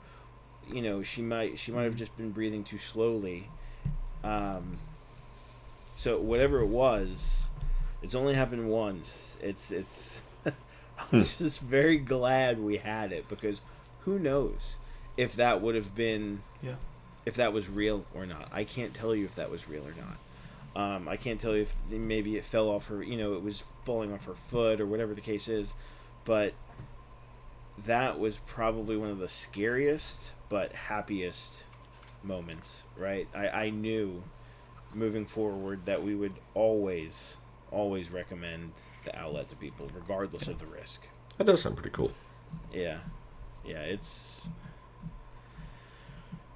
[0.74, 3.48] you know she might she might have just been breathing too slowly.
[4.22, 4.78] Um,
[5.96, 7.46] so whatever it was,
[8.02, 9.37] it's only happened once.
[9.42, 10.22] It's it's.
[10.44, 13.61] I'm just very glad we had it because
[14.00, 14.76] who knows
[15.16, 16.74] if that would have been yeah.
[17.26, 18.48] if that was real or not.
[18.52, 20.16] I can't tell you if that was real or not.
[20.76, 23.64] Um, I can't tell you if maybe it fell off her, you know, it was
[23.85, 25.74] falling off her foot or whatever the case is.
[26.24, 26.54] But
[27.87, 31.64] that was probably one of the scariest but happiest
[32.22, 33.26] moments, right?
[33.34, 34.22] I, I knew
[34.92, 37.38] moving forward that we would always,
[37.70, 38.72] always recommend
[39.04, 41.08] the Owlet to people, regardless of the risk.
[41.38, 42.10] That does sound pretty cool.
[42.74, 42.98] Yeah,
[43.64, 44.46] yeah, it's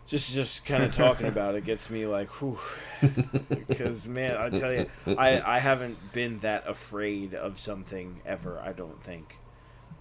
[0.07, 2.59] just just kind of talking about it gets me like, whew,
[3.48, 8.61] because man, I tell you, I I haven't been that afraid of something ever.
[8.61, 9.38] I don't think,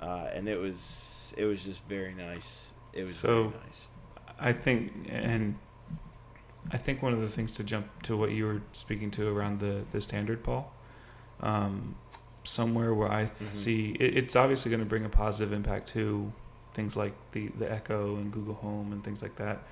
[0.02, 2.72] uh, and it was it was just very nice.
[2.94, 3.90] It was So- very nice.
[4.40, 5.56] I think, and
[6.72, 9.60] I think one of the things to jump to what you were speaking to around
[9.60, 10.72] the the standard, Paul.
[11.40, 11.96] Um,
[12.44, 13.54] somewhere where I th- Mhm.
[13.54, 16.32] see it, it's obviously going to bring a positive impact to
[16.74, 19.64] things like the the Echo and Google Home and things like that.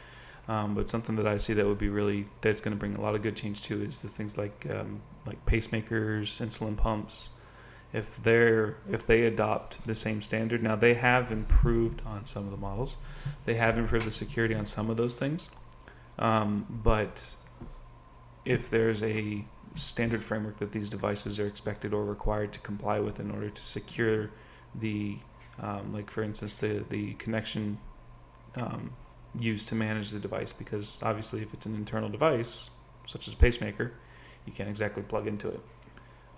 [0.48, 3.02] Um, but something that I see that would be really that's going to bring a
[3.02, 7.30] lot of good change to is the things like um, like pacemakers, insulin pumps.
[7.94, 12.52] If they're if they adopt the same standard, now they have improved on some of
[12.52, 12.96] the models.
[13.46, 15.50] They have improved the security on some of those things,
[16.18, 17.36] um, but
[18.46, 19.44] if there's a
[19.76, 23.64] standard framework that these devices are expected or required to comply with in order to
[23.64, 24.30] secure
[24.76, 25.18] the
[25.60, 27.78] um, like for instance the the connection
[28.56, 28.92] um,
[29.40, 32.70] used to manage the device because obviously if it's an internal device
[33.06, 33.94] such as a pacemaker
[34.46, 35.60] you can't exactly plug into it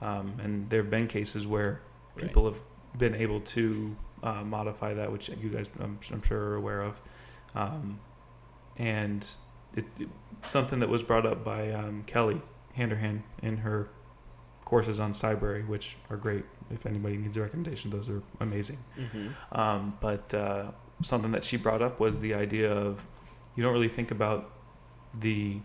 [0.04, 1.82] um, and there have been cases where
[2.16, 2.28] Right.
[2.28, 2.60] people have
[2.98, 6.96] been able to uh, modify that which you guys I'm, I'm sure are aware of
[7.56, 8.00] um,
[8.78, 9.28] and
[9.76, 10.10] it, it-
[10.44, 12.40] something that was brought up by um, Kelly
[12.78, 13.88] Handerhan in her
[14.66, 16.44] courses on Cybrary, which are great.
[16.72, 18.78] If anybody needs a recommendation, those are amazing.
[19.00, 19.28] Mm-hmm.
[19.60, 23.06] Um, but uh, something that she brought up was the idea of
[23.56, 24.52] you don't really think about
[25.20, 25.60] the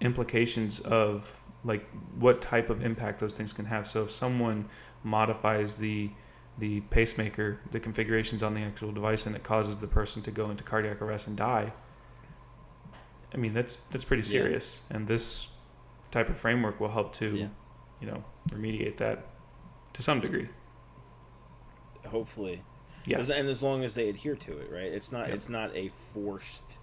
[0.00, 1.28] implications of
[1.64, 1.86] like
[2.18, 3.86] what type of impact those things can have.
[3.86, 4.68] So if someone
[5.02, 6.10] modifies the
[6.58, 10.50] the pacemaker, the configurations on the actual device, and it causes the person to go
[10.50, 11.72] into cardiac arrest and die.
[13.32, 14.42] I mean that's that's pretty Yeah.
[14.42, 15.52] serious, and this
[16.10, 17.48] type of framework will help to, Yeah.
[18.00, 19.26] you know, remediate that
[19.94, 20.48] to some degree.
[22.06, 22.62] Hopefully.
[23.06, 23.18] Yeah.
[23.20, 24.92] And as long as they adhere to it, right?
[24.92, 25.34] It's not Yep.
[25.36, 26.78] it's not a forced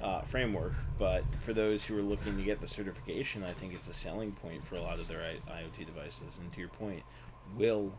[0.00, 3.88] uh, framework, but for those who are looking to get the certification, I think it's
[3.88, 6.38] a selling point for a lot of their I- IoT devices.
[6.38, 7.02] And to your point,
[7.56, 7.92] will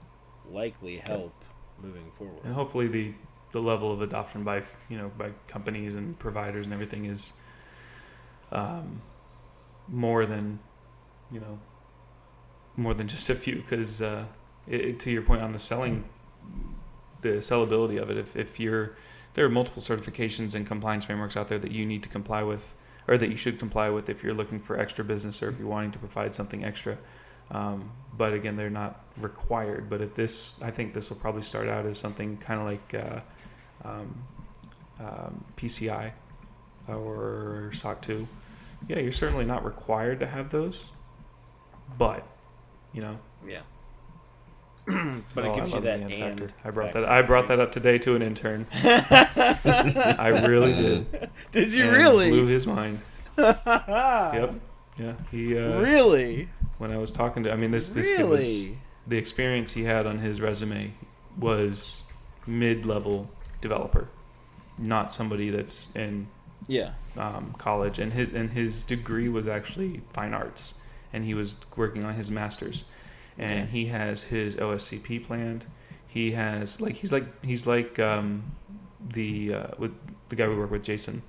[0.50, 1.34] likely help
[1.82, 2.44] moving forward.
[2.44, 3.14] and hopefully the
[3.52, 7.34] the level of adoption by you know by companies and providers and everything is
[8.52, 9.02] um,
[9.88, 10.60] more than
[11.32, 11.60] you know
[12.76, 14.26] more than just a few because uh,
[14.68, 16.04] to your point on the selling
[17.22, 18.96] the sellability of it if, if you're
[19.34, 22.74] there are multiple certifications and compliance frameworks out there that you need to comply with
[23.08, 25.68] or that you should comply with if you're looking for extra business or if you're
[25.68, 26.98] wanting to provide something extra
[27.52, 31.68] um, but again they're not required but if this i think this will probably start
[31.68, 33.20] out as something kind of like uh,
[33.88, 34.24] um,
[35.00, 36.12] um, pci
[36.88, 38.28] or soc 2
[38.88, 40.86] yeah you're certainly not required to have those
[41.98, 42.26] but
[42.94, 43.62] you know Yeah.
[44.86, 46.12] but oh, it I gives you love that and.
[46.40, 46.50] factor.
[46.66, 47.02] i brought factor.
[47.02, 51.94] that i brought that up today to an intern i really did Did you and
[51.96, 52.30] really?
[52.30, 53.00] blew his mind
[53.38, 54.54] yep
[54.98, 56.50] yeah he uh, really?
[56.80, 58.66] when i was talking to i mean this this kid was
[59.08, 60.94] the experience he had on his resume
[61.38, 62.04] was
[62.46, 63.30] mid-level
[63.62, 64.08] developer,
[64.78, 66.28] not somebody that's in
[66.68, 66.92] Yeah.
[67.18, 68.00] um, college.
[68.00, 70.82] And his and his degree was actually fine arts,
[71.12, 72.86] and he was working on his master's.
[73.38, 73.72] And Okay.
[73.72, 75.66] he has his OSCP planned.
[76.08, 78.44] He has like he's like he's like um,
[79.14, 79.92] the uh, with
[80.30, 81.24] the guy we work with, Jason,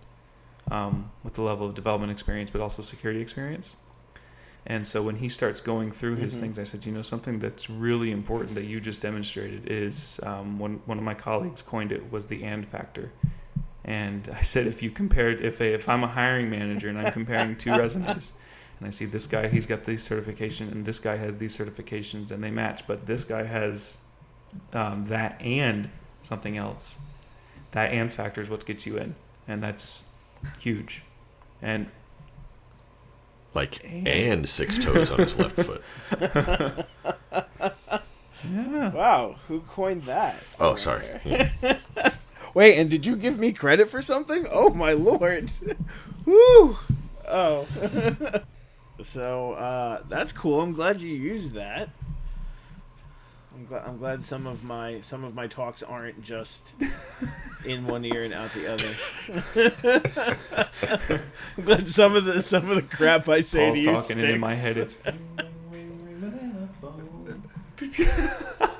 [0.70, 3.76] um, with the level of development experience, but also security experience.
[4.66, 6.40] And so when he starts going through his Mhm.
[6.40, 10.58] things, I said, you know, something that's really important that you just demonstrated is um,
[10.58, 13.10] one one of my colleagues coined it was the and factor.
[13.84, 17.10] And I said, if you compared, if a, if I'm a hiring manager and I'm
[17.10, 18.34] comparing two resumes,
[18.78, 22.30] and I see this guy, he's got these certifications, and this guy has these certifications,
[22.32, 24.02] and they match, but this guy has
[24.72, 25.88] um, that and
[26.22, 26.98] something else.
[27.72, 29.14] That and factor is what gets you in,
[29.48, 30.04] and that's
[30.60, 31.02] huge.
[31.62, 31.86] And
[33.54, 35.82] Like, And- and six toes on his left foot.
[38.48, 40.36] yeah, Wow, who coined that?
[40.60, 41.06] Oh, sorry.
[41.24, 41.50] Yeah.
[42.54, 44.46] Wait, and did you give me credit for something?
[44.50, 45.50] Oh my lord.
[46.26, 46.76] Woo!
[47.26, 47.66] Oh.
[49.02, 50.60] So uh, that's cool.
[50.60, 51.90] I'm glad you used that.
[53.54, 53.84] I'm glad.
[53.86, 56.74] I'm glad some of my some of my talks aren't just
[57.64, 58.90] in one ear and out the other.
[61.56, 64.18] I'm glad some of the some of the crap I say Paul's to you talking,
[64.20, 64.96] and in my head it's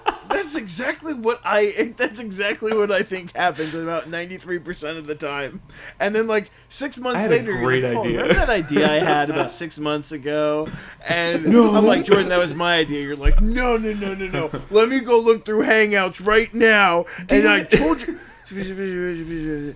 [0.45, 1.95] That's exactly what I.
[1.97, 5.62] That's exactly what I think happens about ninety three percent of the time.
[5.99, 8.34] And then like six months I had a later, you're great like, "Paul, idea." Remember
[8.34, 10.68] that idea I had about six months ago?
[11.09, 13.03] And I'm like, Jordan, that was my idea.
[13.03, 14.51] You're like, no, no, no, no, no.
[14.70, 17.07] Let me go look through Hangouts right now.
[17.30, 18.18] and I told you.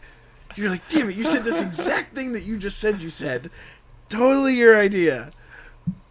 [0.56, 1.16] You're like, damn it!
[1.16, 3.00] You said this exact thing that you just said.
[3.00, 3.50] You said,
[4.10, 5.30] totally your idea.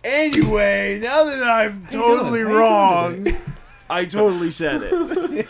[0.04, 2.18] Anyway, now that I'm How you doing?
[2.18, 3.28] totally wrong?
[3.90, 5.48] I totally said it.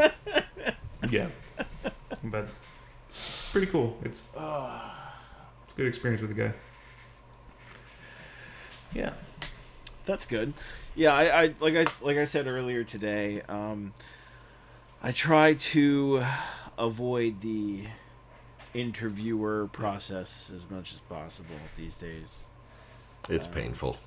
[1.10, 1.28] yeah,
[2.24, 2.48] but
[3.52, 3.98] pretty cool.
[4.04, 6.52] It's it's a good experience with the guy.
[8.92, 9.12] Yeah,
[10.06, 10.54] That's good.
[10.94, 13.42] Yeah, I, I like I like I said earlier today.
[13.48, 13.92] Um,
[15.02, 16.24] I try to
[16.78, 17.84] avoid the
[18.72, 22.46] interviewer process as much as possible these days.
[23.28, 23.98] It's Um, painful.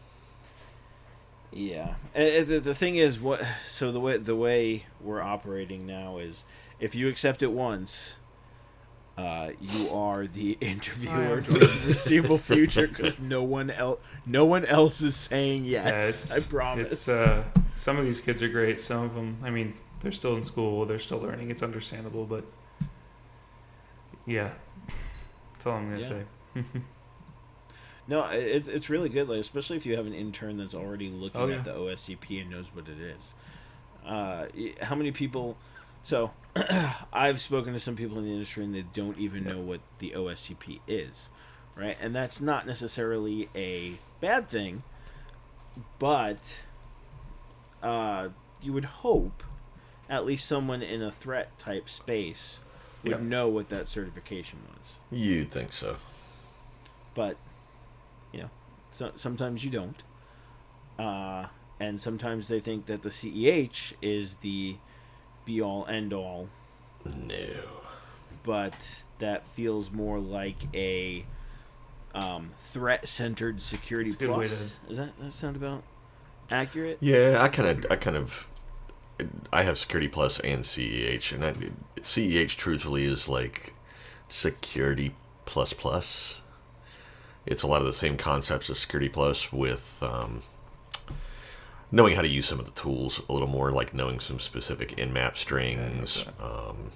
[1.52, 1.96] Yeah.
[2.16, 3.42] Uh, the, the thing is, what?
[3.66, 6.44] So the way the way we're operating now is,
[6.80, 8.18] if you accept it once,
[9.18, 14.64] uh, you are the interviewer for the foreseeable future because no one else no one
[14.66, 16.32] else is saying yes.
[16.32, 16.92] It's, I promise.
[16.92, 17.44] It's uh,
[17.76, 18.80] some of these kids are great.
[18.80, 20.86] Some of them, I mean, they're still in school.
[20.86, 21.50] They're still learning.
[21.50, 22.46] It's understandable, but
[24.28, 24.52] yeah,
[25.54, 26.08] that's all I'm gonna Yeah.
[26.08, 26.64] say.
[28.10, 31.10] No, i- it, it's really good, like especially if you have an intern that's already
[31.10, 31.58] looking Oh, yeah.
[31.60, 33.34] at the OSCP and knows what it is.
[34.06, 34.48] Uh,
[34.82, 35.56] how many people?
[36.02, 36.32] So,
[37.14, 39.54] I've spoken to some people in the industry and they don't even Yeah.
[39.54, 41.30] know what the OSCP is,
[41.76, 41.96] right?
[42.02, 44.82] And that's not necessarily a bad thing,
[46.00, 46.64] but
[47.84, 48.30] uh,
[48.62, 49.44] you would hope
[50.10, 52.60] at least someone in a threat type space
[53.04, 53.22] would Yep.
[53.22, 54.98] know what that certification was.
[55.12, 55.98] You'd think so.
[57.14, 57.38] But
[58.34, 58.50] you know,
[58.92, 60.04] so, sometimes you don't.
[60.98, 61.48] Uh,
[61.80, 64.76] and sometimes they think that the CEH is the
[65.46, 66.50] be all end all
[67.06, 67.36] No.
[68.44, 71.26] but that feels more like a
[72.14, 74.74] um, threat-centered security It's a good way plus.
[74.88, 75.84] Does that, that sound about
[76.52, 76.98] accurate?
[77.00, 78.50] Yeah, I kind of, I kind of,
[79.52, 81.54] I have Security Plus and CEH, and I,
[82.02, 83.74] CEH truthfully is like
[84.28, 85.16] Security
[85.46, 86.39] Plus Plus.
[87.46, 90.42] It's a lot of the same concepts as Security Plus with um,
[91.92, 94.96] knowing how to use some of the tools a little more, like knowing some specific
[94.98, 96.92] Nmap strings, Yeah, um,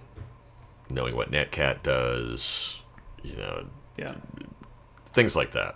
[0.90, 2.82] knowing what Netcat does,
[3.24, 3.66] you know,
[3.98, 4.16] Yeah.
[5.08, 5.76] things like that.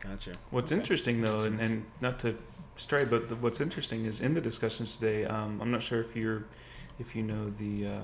[0.00, 0.32] Gotcha.
[0.50, 0.78] What's Okay.
[0.80, 2.36] interesting though, and, and not to
[2.76, 5.24] stray, but the, what's interesting is in the discussions today.
[5.24, 6.44] Um, I'm not sure if you're,
[6.98, 8.00] if you know the, uh,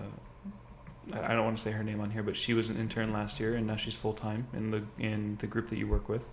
[1.13, 3.41] I don't want to say her name on here, but she was an intern last
[3.41, 6.27] year, and now she's full time in the in the group that you work with,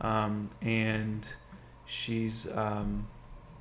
[0.00, 1.26] um, and
[1.86, 3.06] she's um,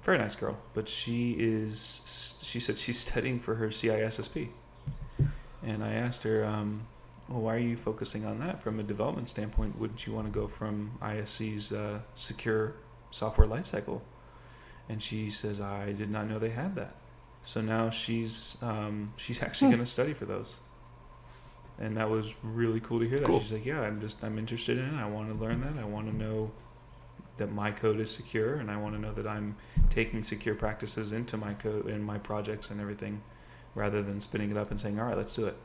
[0.03, 2.37] very nice girl, but she is.
[2.41, 4.49] She said she's studying for her CISSP,
[5.63, 6.45] and I asked her.
[6.45, 6.87] Um,
[7.29, 9.77] well, why are you focusing on that from a development standpoint?
[9.77, 12.75] Wouldn't you want to go from ISC's uh, secure
[13.11, 13.99] software lifecycle?
[14.87, 16.95] And she says, I did not know they had that.
[17.43, 20.57] So now she's um, she's actually going to study for those.
[21.79, 23.25] And that was really cool to hear that.
[23.25, 23.39] Cool.
[23.39, 25.01] She's like, yeah, I'm just I'm interested in it.
[25.01, 25.81] I want to learn that.
[25.81, 26.51] I want to know
[27.37, 29.55] that my code is secure, and I want to know that I'm
[29.91, 33.21] taking secure practices into my code and my projects and everything,
[33.75, 35.55] rather than spinning it up and saying, all right, let's do it.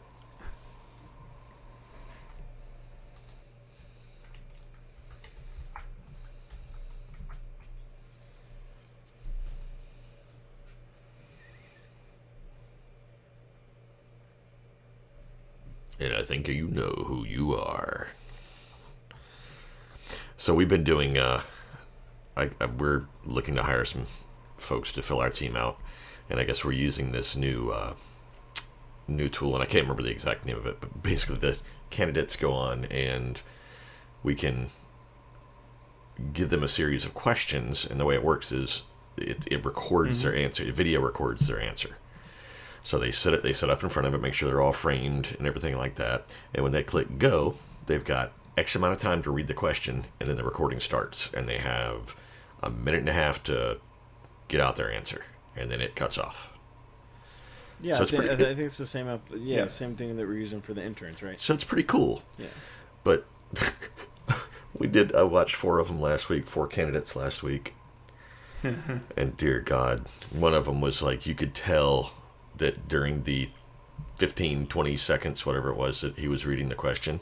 [16.03, 18.09] And I think you know who you are.
[20.37, 21.17] So we've been doing.
[21.17, 21.43] Uh,
[22.37, 24.07] I, I we're looking to hire some
[24.57, 25.79] folks to fill our team out,
[26.29, 27.95] and I guess we're using this new uh,
[29.07, 31.59] new tool, and I can't remember the exact name of it, but basically the
[31.91, 33.43] candidates go on and
[34.23, 34.69] we can
[36.33, 38.83] give them a series of questions, and the way it works is
[39.17, 40.65] it, it records their answer.
[40.65, 41.97] The video records their answer.
[42.85, 43.43] So they set it.
[43.43, 45.95] They set up in front of it, make sure they're all framed and everything like
[45.97, 46.25] that.
[46.55, 47.55] And when they click go,
[47.87, 51.33] they've got X amount of time to read the question, and then the recording starts,
[51.33, 52.17] and they have
[52.63, 53.79] a minute and a half to
[54.49, 55.25] get out their answer,
[55.57, 56.53] and then it cuts off.
[57.81, 59.09] Yeah, So I, it's think, pretty- I I think it's the same.
[59.09, 59.67] Up, yeah, Yeah.
[59.69, 61.41] same thing that we're using for the interns, right?
[61.41, 62.23] So it's pretty cool.
[62.39, 62.47] Yeah.
[63.05, 63.27] But
[64.79, 65.15] we did.
[65.15, 66.47] I watched four of them last week.
[66.47, 67.75] Four candidates last week.
[68.63, 72.13] and dear God, one of them was like you could tell
[72.63, 73.51] that during the
[74.17, 77.21] 15, 20 seconds, whatever it was, that he was reading the question,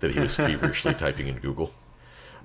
[0.00, 1.72] that he was feverishly typing in Google.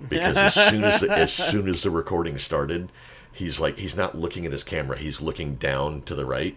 [0.09, 2.91] Because as soon as as soon as the recording started,
[3.31, 4.95] he's like he's not looking at his camera.
[4.95, 6.55] He's looking down to the right,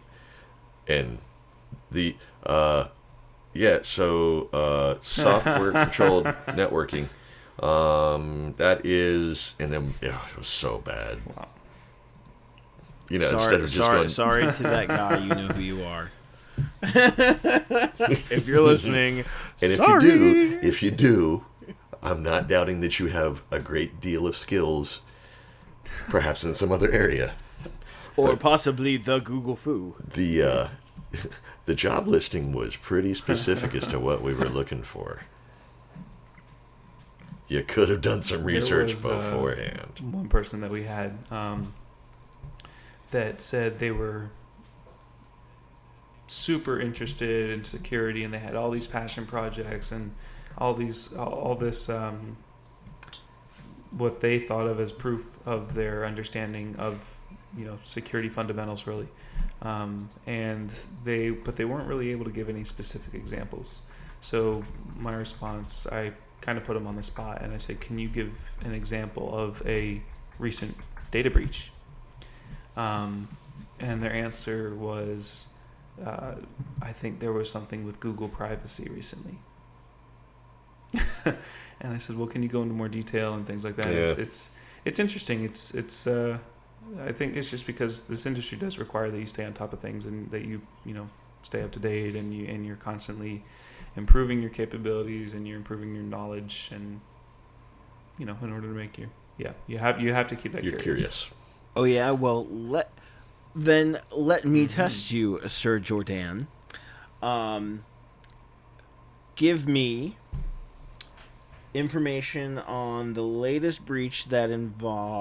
[0.87, 1.19] and
[1.91, 2.89] the uh,
[3.55, 3.79] yeah.
[3.81, 7.09] So uh, software controlled networking.
[7.63, 11.21] Um, that is, and then yeah, it was so bad.
[11.35, 11.49] Wow.
[13.11, 15.19] You know, sorry, instead of just sorry, going, sorry to that guy.
[15.19, 16.11] You know who you are.
[16.83, 19.25] if you're listening,
[19.61, 21.45] And if you do, if you do,
[22.03, 25.03] I'm not doubting that you have a great deal of skills,
[26.09, 27.35] perhaps in some other area.
[28.17, 29.97] or possibly the Google-fu.
[30.15, 30.69] The uh,
[31.65, 35.23] the job listing was pretty specific as to what we were looking for.
[37.49, 40.01] You could have done some research was, uh, beforehand.
[40.13, 41.75] one person that we had um,
[43.11, 44.31] that said they were
[46.27, 50.13] super interested in security and they had all these passion projects and
[50.59, 52.37] all these all, this um,
[53.93, 56.99] what they thought of as proof of their understanding of
[57.57, 59.09] you know security fundamentals really.
[59.63, 60.73] Um, and
[61.05, 63.81] they but they weren't really able to give any specific examples.
[64.21, 64.63] So
[64.97, 68.09] my response i kind of put them on the spot and i said can you
[68.09, 68.33] give
[68.65, 70.01] an example of a
[70.39, 70.75] recent
[71.11, 71.71] data breach
[72.77, 73.29] um,
[73.79, 75.47] and their answer was
[76.05, 76.33] uh,
[76.83, 79.35] i think there was something with google privacy recently
[81.25, 84.17] and i said well can you go into more detail and things like that it's,
[84.19, 84.25] Yeah.
[84.25, 84.51] it's
[84.85, 86.39] it's interesting it's it's uh,
[87.07, 89.81] I think it's just because this industry does require that you stay on top of
[89.81, 91.09] things and that you you know
[91.43, 93.45] stay up to date and you and you're constantly
[93.97, 97.01] improving your capabilities and you're improving your knowledge and
[98.19, 100.65] you know in order to make you yeah you have you have to keep that
[100.65, 101.27] You're curious.
[101.27, 101.31] curious.
[101.77, 102.91] Oh yeah, well let
[103.55, 104.71] then let me Mhm.
[104.71, 106.49] test you, Sir Jordan.
[107.23, 107.85] Um
[109.37, 110.17] give me
[111.73, 114.51] information on the latest breach that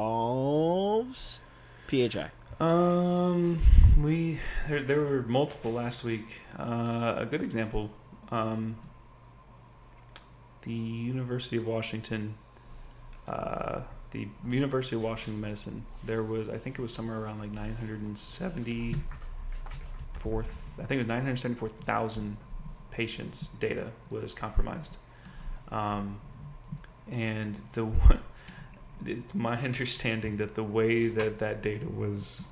[0.10, 1.40] involves
[1.88, 2.32] PHI.
[2.60, 3.62] Um,
[3.98, 6.42] we there, there were multiple last week.
[6.58, 7.90] Uh, a good example,
[8.32, 8.76] um,
[10.64, 12.36] the University of Washington,
[13.28, 13.82] uh,
[14.12, 15.86] the University of Washington Medicine.
[16.04, 18.96] There was, I think it was somewhere around like nine hundred and seventy
[20.14, 20.44] four.
[20.78, 22.38] I think it was nine hundred seventy four thousand
[22.92, 24.98] patients' data was compromised.
[25.72, 26.20] Um,
[27.12, 27.88] and the
[29.06, 32.46] it's my understanding that the way that that data was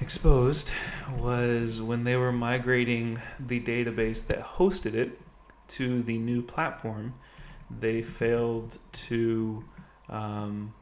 [0.00, 0.72] exposed
[1.18, 5.20] was when they were migrating the database that hosted it
[5.68, 7.12] to the new platform
[7.78, 9.62] they failed to
[10.10, 10.74] um,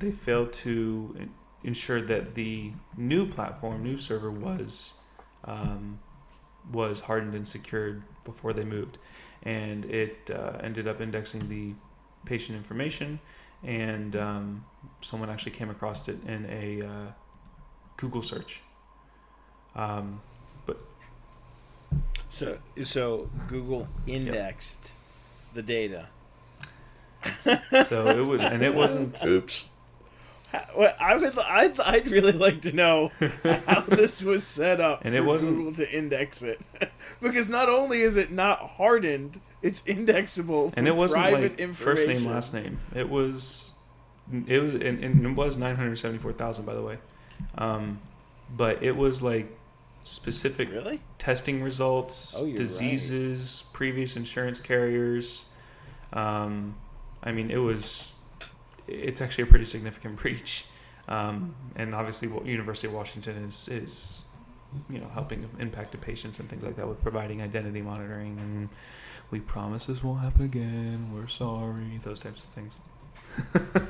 [0.00, 1.28] they failed to
[1.62, 5.02] ensure that the new platform new server was
[5.44, 5.98] um,
[6.72, 8.98] was hardened and secured before they moved
[9.46, 11.72] and it uh, ended up indexing the
[12.24, 13.20] patient information,
[13.62, 14.64] and um,
[15.00, 17.12] someone actually came across it in a uh,
[17.96, 18.60] Google search.
[19.74, 20.20] Um,
[22.28, 24.92] So so Google indexed
[25.54, 26.08] the data.
[27.84, 29.22] So it was, and it wasn't.
[29.24, 29.68] Oops.
[30.52, 30.66] Ha-
[31.00, 33.10] I would I'd, I'd really like to know
[33.66, 36.60] how this was set up And for it wasn't- Google to index it,
[37.20, 40.72] because not only is it not hardened, it's indexable.
[40.76, 42.78] And it wasn't private like first name, last name.
[42.94, 43.74] It was,
[44.46, 46.98] it was, and, and it was nine hundred seventy-four thousand, by the way.
[47.58, 48.00] Um,
[48.56, 49.48] but it was like
[50.04, 51.00] specific Really?
[51.18, 55.46] testing results, Oh, you're diseases, previous insurance carriers.
[56.12, 56.76] Um,
[57.22, 58.12] I mean, it was.
[58.88, 60.64] It's actually a pretty significant breach,
[61.08, 64.26] um, and obviously, University of Washington is is,
[64.88, 68.68] you know, helping impacted patients and things like that with providing identity monitoring and
[69.30, 71.10] we promise this won't happen again.
[71.12, 71.98] We're sorry.
[72.02, 72.78] Those types of things.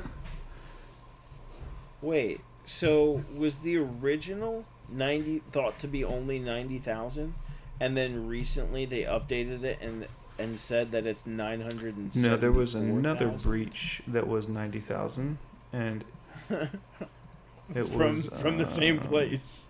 [2.01, 2.41] Wait.
[2.65, 7.35] So was the original ninety thought to be only ninety thousand,
[7.79, 10.07] and then recently they updated it and
[10.39, 14.79] and said that it's nine hundred and No, there was another breach that was ninety
[14.79, 15.37] thousand,
[15.73, 16.03] and
[16.49, 19.69] it from was from the same uh, place.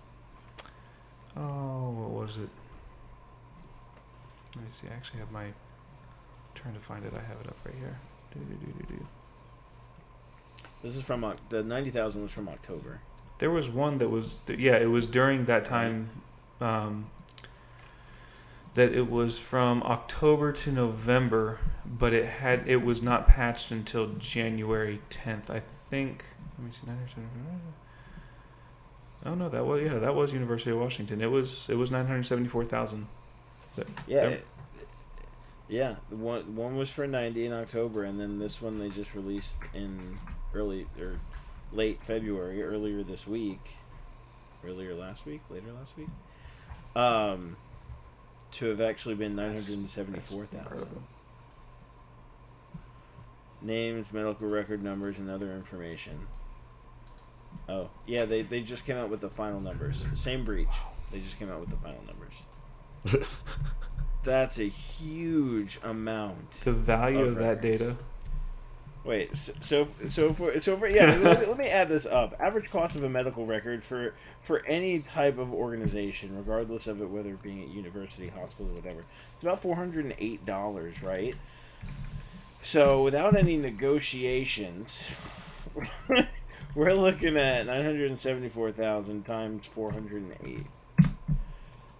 [1.35, 2.49] Oh, what was it?
[4.55, 4.87] Let me see.
[4.91, 5.45] I actually have my.
[6.55, 7.13] Trying to find it.
[7.13, 7.97] I have it up right here.
[10.83, 13.01] This is from the ninety thousand was from October.
[13.39, 16.09] There was one that was yeah, it was during that time
[16.59, 17.09] um,
[18.77, 24.07] that it was from October to November, but it had it was not patched until
[24.19, 25.49] January 10th.
[25.49, 26.23] I think.
[26.59, 26.87] Let me see.
[29.25, 31.21] Oh no, that was yeah, that was University of Washington.
[31.21, 33.07] It was it was 974,000.
[34.07, 34.17] Yeah.
[34.27, 34.45] It-
[35.69, 39.57] yeah, one one was for ninety in October, and then this one they just released
[39.73, 40.17] in
[40.53, 41.19] early or
[41.73, 43.75] late February, earlier this week,
[44.65, 46.07] earlier last week, later last week,
[46.95, 47.57] um,
[48.53, 51.01] to have actually been nine hundred and seventy four That's thousand incredible.
[53.61, 56.27] names, medical record numbers, and other information.
[57.69, 60.03] Oh yeah, they they just came out with the final numbers.
[60.15, 60.67] Same breach.
[61.11, 62.43] They just came out with the final numbers.
[64.23, 66.51] That's a huge amount.
[66.51, 67.79] The value Of of that records.
[67.81, 67.97] data.
[69.07, 72.35] Wait, so so so for so for yeah, let, me, let me add this up.
[72.41, 77.09] Average cost of a medical record for for any type of organization, regardless of it
[77.09, 81.01] whether it being at university, hospital, or whatever, it's about four hundred and eight dollars,
[81.01, 81.35] right?
[82.61, 85.09] So without any negotiations,
[86.75, 90.65] we're looking at nine hundred and seventy four thousand times four hundred and eight.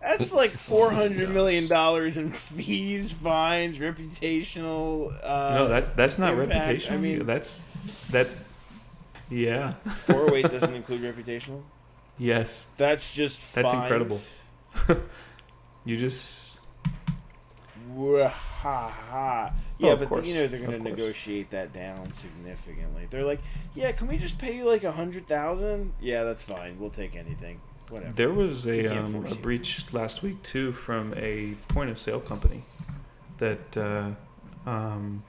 [0.02, 5.12] That's like four hundred million dollars in fees, fines, reputational.
[5.24, 6.92] Uh, no, that's that's not impact, reputational.
[6.92, 7.68] I mean- that's
[8.12, 8.28] that.
[9.30, 9.74] Yeah.
[9.96, 11.62] Four weight doesn't include reputational.
[12.18, 12.72] Yes.
[12.78, 13.84] That's just That's fines.
[13.84, 15.04] incredible.
[15.86, 16.60] You just.
[17.94, 19.52] Wah, ha, ha.
[19.54, 23.08] Oh, Yeah, of but course, you know they're going to negotiate that down significantly.
[23.10, 23.40] They're like,
[23.74, 25.94] "Yeah, can we just pay you like a hundred thousand?
[26.02, 26.78] Yeah, that's fine.
[26.80, 27.62] We'll take anything.
[27.90, 32.20] Whatever." There was a um, a breach last week too from a point of sale
[32.20, 32.64] company
[33.38, 34.12] that uh,
[34.70, 35.24] um,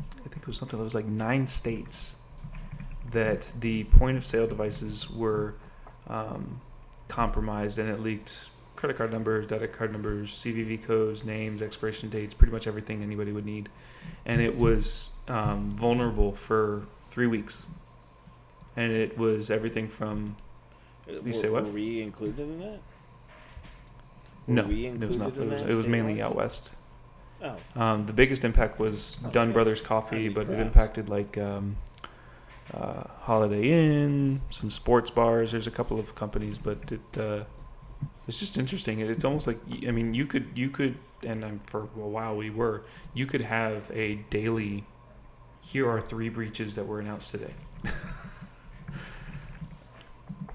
[0.00, 2.16] I think it was something that was like nine states
[3.12, 5.54] that the point of sale devices were
[6.08, 6.60] um,
[7.08, 12.34] compromised and it leaked credit card numbers, debit card numbers, CVV codes, names, expiration dates,
[12.34, 13.68] pretty much everything anybody would need,
[14.26, 17.66] and it was um, vulnerable for three weeks,
[18.76, 20.34] and it was everything from
[21.08, 21.64] You were, say what?
[21.64, 22.80] Were we included in that?
[24.46, 25.36] Were no, we it was not.
[25.36, 26.70] It was, it was mainly out west.
[27.42, 29.52] Oh, Um, the biggest impact was Oh, Dunn.
[29.52, 31.76] Brothers Coffee, but it impacted like um,
[32.72, 35.50] uh, Holiday Inn, some sports bars.
[35.50, 37.44] There's a couple of companies, but it uh,
[38.28, 39.00] it's just interesting.
[39.00, 42.36] It, it's almost like I mean, you could you could, and um, for a while
[42.36, 42.84] we were,
[43.14, 44.84] you could have a daily.
[45.64, 47.54] Here are three breaches that were announced today.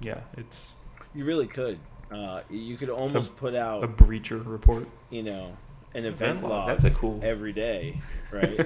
[0.08, 0.74] yeah, it's
[1.14, 1.80] you really could.
[2.12, 4.88] Uh, you could almost put out, a breacher report.
[5.10, 5.58] you know,
[5.94, 6.52] an event log.
[6.52, 7.20] log That's a cool.
[7.24, 8.00] every day,
[8.32, 8.58] right?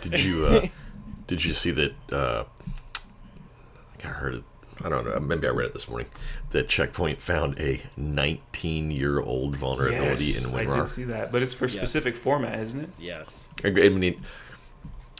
[0.00, 0.66] Did you uh,
[1.26, 1.94] did you see that?
[2.12, 2.44] Uh,
[2.94, 4.44] I think I heard it.
[4.84, 5.18] I don't know.
[5.18, 6.06] Maybe I read it this morning.
[6.50, 10.78] That Checkpoint found a 19 year old vulnerability Yes, in I WinRAR.
[10.80, 11.76] did see that, but it's for a Yes.
[11.78, 12.90] specific format, isn't it?
[13.00, 13.48] yes.
[13.64, 14.22] I I mean,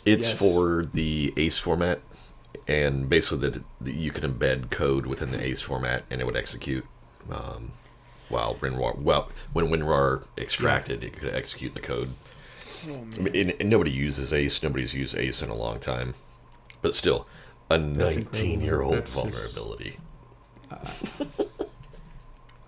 [0.04, 0.38] it's Yes.
[0.38, 2.00] for the ACE format,
[2.68, 6.36] and basically that that you can embed code within the ACE format, and it would
[6.36, 6.84] execute.
[7.30, 7.72] Um,
[8.28, 12.10] while WinRAR, well, when WinRAR extracted, it could execute the code.
[12.86, 14.62] Oh, I mean, and, and nobody uses ACE.
[14.62, 16.14] Nobody's used ACE in a long time,
[16.82, 17.26] but still,
[17.70, 18.22] a incredible.
[18.22, 19.96] 19 year old That's just- vulnerability.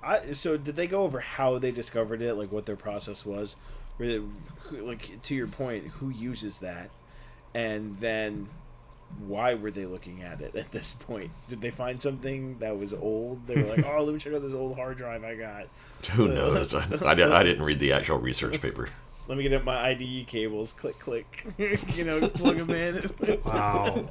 [0.03, 3.57] I, so did they go over how they discovered it, like what their process was?
[3.98, 4.20] They,
[4.72, 6.88] like to your point, who uses that,
[7.55, 8.48] and then
[9.18, 11.30] why were they looking at it at this point?
[11.48, 13.46] Did they find something that was old?
[13.46, 15.66] They were like, "Oh, let me check out this old hard drive I got.
[16.12, 16.74] Who knows?
[16.74, 18.88] I, I, I didn't read the actual research paper.
[19.28, 20.72] Let me get up my IDE cables.
[20.72, 21.46] Click, click.
[21.58, 23.08] you know, plug them in."
[23.44, 24.08] Wow.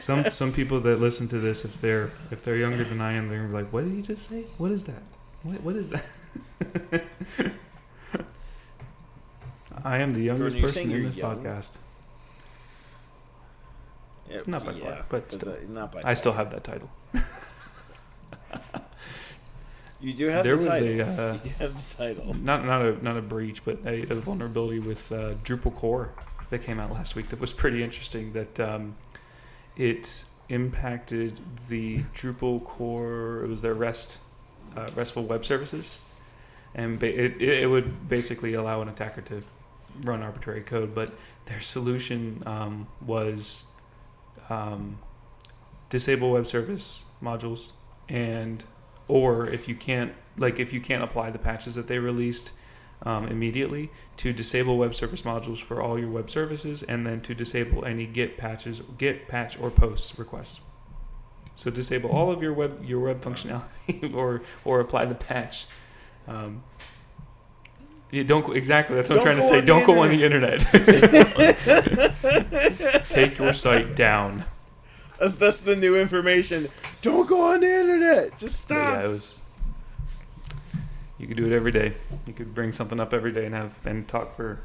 [0.00, 3.28] some some people that listen to this, if they're if they're younger than I am,
[3.28, 4.44] they're gonna be like, "What did you just say?
[4.58, 5.02] What is that?
[5.42, 6.04] What what is that?"
[9.84, 11.38] I am the youngest Jordan, person in this young?
[11.38, 11.70] podcast.
[14.30, 15.52] Yeah, Not by far, but still.
[15.52, 15.98] the- not by.
[16.00, 16.16] I far.
[16.16, 16.90] still have that title.
[20.00, 21.00] You do have there the was title.
[21.00, 22.34] a uh, you have the title.
[22.34, 26.10] not not a not a breach, but a, a vulnerability with uh, Drupal core
[26.50, 28.32] that came out last week that was pretty interesting.
[28.32, 28.96] That um,
[29.76, 33.44] it impacted the Drupal core.
[33.44, 34.18] It was their REST
[34.76, 36.00] uh, RESTful web services,
[36.74, 39.40] and ba- it, it it would basically allow an attacker to
[40.02, 40.96] run arbitrary code.
[40.96, 41.12] But
[41.46, 43.66] their solution um, was
[44.52, 44.98] um,
[45.88, 47.72] disable web service modules
[48.08, 48.64] and
[49.08, 52.52] or if you can't like if you can't apply the patches that they released
[53.04, 57.34] um, immediately to disable web service modules for all your web services and then to
[57.34, 60.60] disable any git patches git patch or post requests.
[61.56, 65.66] So disable all of your web your web functionality or or apply the patch.
[66.28, 66.62] Um,
[68.12, 70.60] yeah, don't exactly that's what Don't i'm trying to say don't go on the internet
[73.10, 74.44] take your site down
[75.18, 76.68] That's that's the new information.
[77.00, 78.38] Don't go on the internet.
[78.38, 78.94] Just But stop.
[78.94, 79.42] yeah, it was.
[81.18, 81.92] You could do it every day.
[82.26, 84.60] You could bring something up every day and have and talk for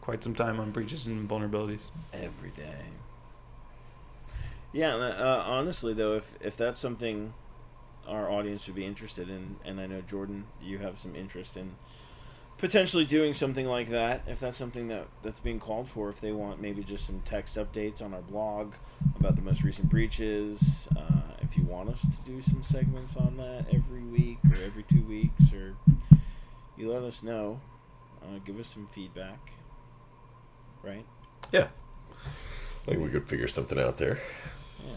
[0.00, 1.90] quite some time on breaches and vulnerabilities.
[2.12, 2.84] every day.
[4.72, 7.32] Yeah, uh, honestly though, if if that's something
[8.06, 11.72] our audience would be interested in, and I know Jordan, you have some interest in
[12.58, 14.22] potentially doing something like that.
[14.26, 17.56] If that's something that that's being called for, if they want maybe just some text
[17.56, 18.74] updates on our blog
[19.18, 23.36] about the most recent breaches, uh, if you want us to do some segments on
[23.36, 25.76] that every week or every two weeks, or
[26.76, 27.60] you let us know,
[28.22, 29.52] uh, give us some feedback.
[30.82, 31.04] Right.
[31.52, 31.68] Yeah.
[32.24, 34.20] I think we could figure something out there.
[34.86, 34.92] Yeah.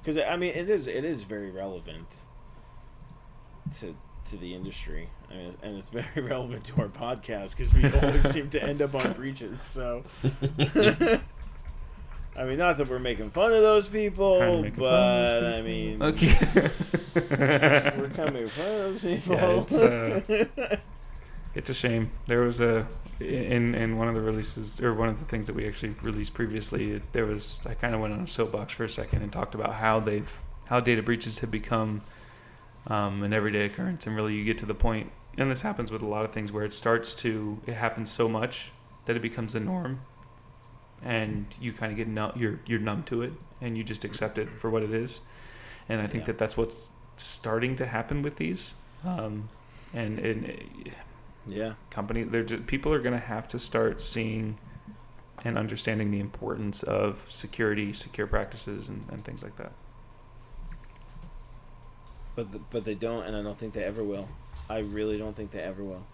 [0.00, 2.06] Because I mean, it is it is very relevant
[3.78, 3.94] to
[4.28, 8.28] to the industry, I mean, and it's very relevant to our podcast because we always
[8.30, 9.60] seem to end up on breaches.
[9.60, 10.04] So,
[12.36, 15.40] I mean, not that we're making fun of those people, Kinda making fun of but
[15.40, 16.34] those I mean, Okay.
[17.98, 19.34] we're kind of making fun of those people.
[19.34, 20.76] Yeah, it's, uh,
[21.54, 22.10] it's a shame.
[22.26, 22.86] There was a
[23.20, 26.34] in in one of the releases or one of the things that we actually released
[26.34, 27.02] previously.
[27.12, 29.74] There was I kind of went on a soapbox for a second and talked about
[29.74, 30.32] how they've
[30.66, 32.02] how data breaches have become
[32.86, 36.02] um, an everyday occurrence, and really you get to the point, and this happens with
[36.02, 38.70] a lot of things where it starts to it happens so much
[39.06, 40.00] that it becomes the norm,
[41.02, 44.38] and you kind of get numb, you're you're numb to it, and you just accept
[44.38, 45.20] it for what it is,
[45.88, 46.26] and I think Yeah.
[46.26, 48.74] that that's what's starting to happen with these.
[49.04, 49.48] Um,
[49.94, 50.58] and and
[51.46, 54.58] yeah, company, they're just, people are going to have to start seeing
[55.44, 59.72] and understanding the importance of security, secure practices, and, and things like that.
[62.38, 64.28] But but they don't, and I don't think they ever will.
[64.70, 66.06] I really don't think they ever will.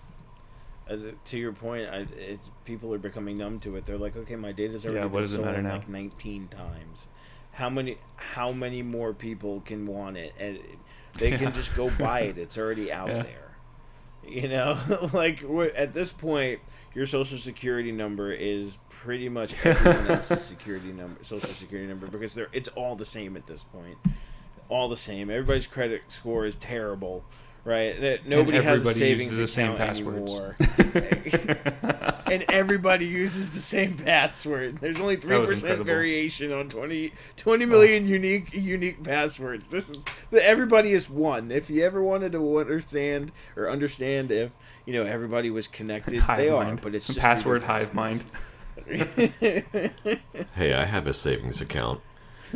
[0.88, 0.96] Uh,
[1.26, 3.84] to your point, I, it's people are becoming numb to it.
[3.84, 7.08] They're like, okay, my data's already Yeah, been stolen like 19 times.
[7.52, 7.98] How many?
[8.16, 10.32] How many more people can want it?
[10.40, 10.58] And
[11.18, 12.38] they can just go buy it.
[12.38, 13.22] It's already out Yeah.
[13.22, 13.40] there.
[14.26, 14.78] You know,
[15.12, 15.44] like
[15.76, 16.60] at this point,
[16.94, 22.32] your social security number is pretty much everyone else's security number, social security number, because
[22.32, 23.98] they're it's all the same at this point.
[24.68, 25.30] All the same.
[25.30, 27.24] Everybody's credit score is terrible,
[27.64, 28.00] right?
[28.00, 30.32] That- Nobody has a everybody savings uses the same account passwords.
[30.32, 30.56] anymore.
[32.30, 34.78] and everybody uses the same password.
[34.78, 38.06] There's only three percent variation on 20, 20 million oh.
[38.06, 39.68] unique unique passwords.
[39.68, 39.98] This is
[40.32, 41.50] everybody is one.
[41.50, 44.52] If you ever wanted to understand or understand if
[44.86, 46.74] you know everybody was connected, hive they are.
[46.76, 48.24] But it's just password hive mind.
[50.56, 52.00] Hey, I have a savings account.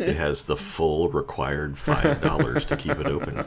[0.00, 3.44] It has the full required five dollars to keep it open.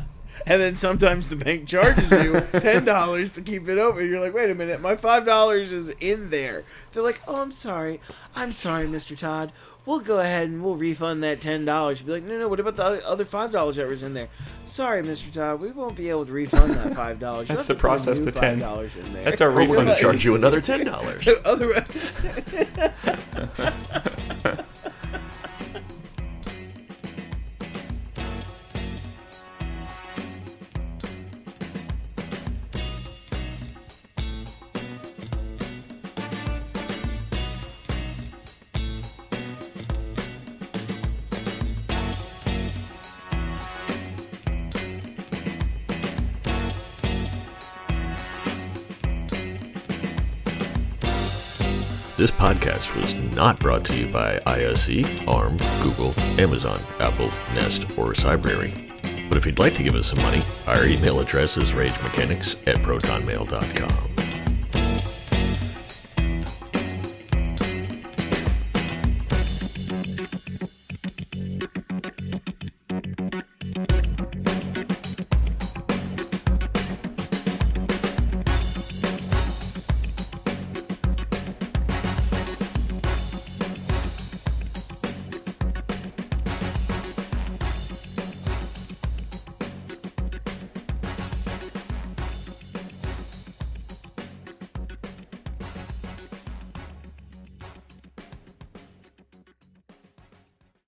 [0.46, 4.08] And then sometimes the bank charges you ten dollars to keep it open.
[4.08, 6.64] You're like, wait a minute, my five dollars is in there.
[6.92, 8.00] They're like, oh, I'm sorry,
[8.36, 9.16] I'm sorry, Mr.
[9.16, 9.52] Todd.
[9.86, 12.02] We'll go ahead and we'll refund that ten dollars.
[12.02, 12.48] Be like, no, no.
[12.48, 14.28] What about the other five dollars that was in there?
[14.66, 15.32] Sorry, Mr.
[15.32, 17.48] Todd, we won't be able to refund that five dollars.
[17.48, 18.58] That's to process the 10.
[18.58, 19.24] dollars in there.
[19.24, 21.26] That's our We're going refund to charge you another ten dollars.
[52.74, 58.72] podcast was not brought to you by ISE, ARM, Google, Amazon, Apple, Nest, or Cybrary.
[59.28, 62.76] But if you'd like to give us some money, our email address is ragemechanics at
[62.76, 64.13] protonmail.com.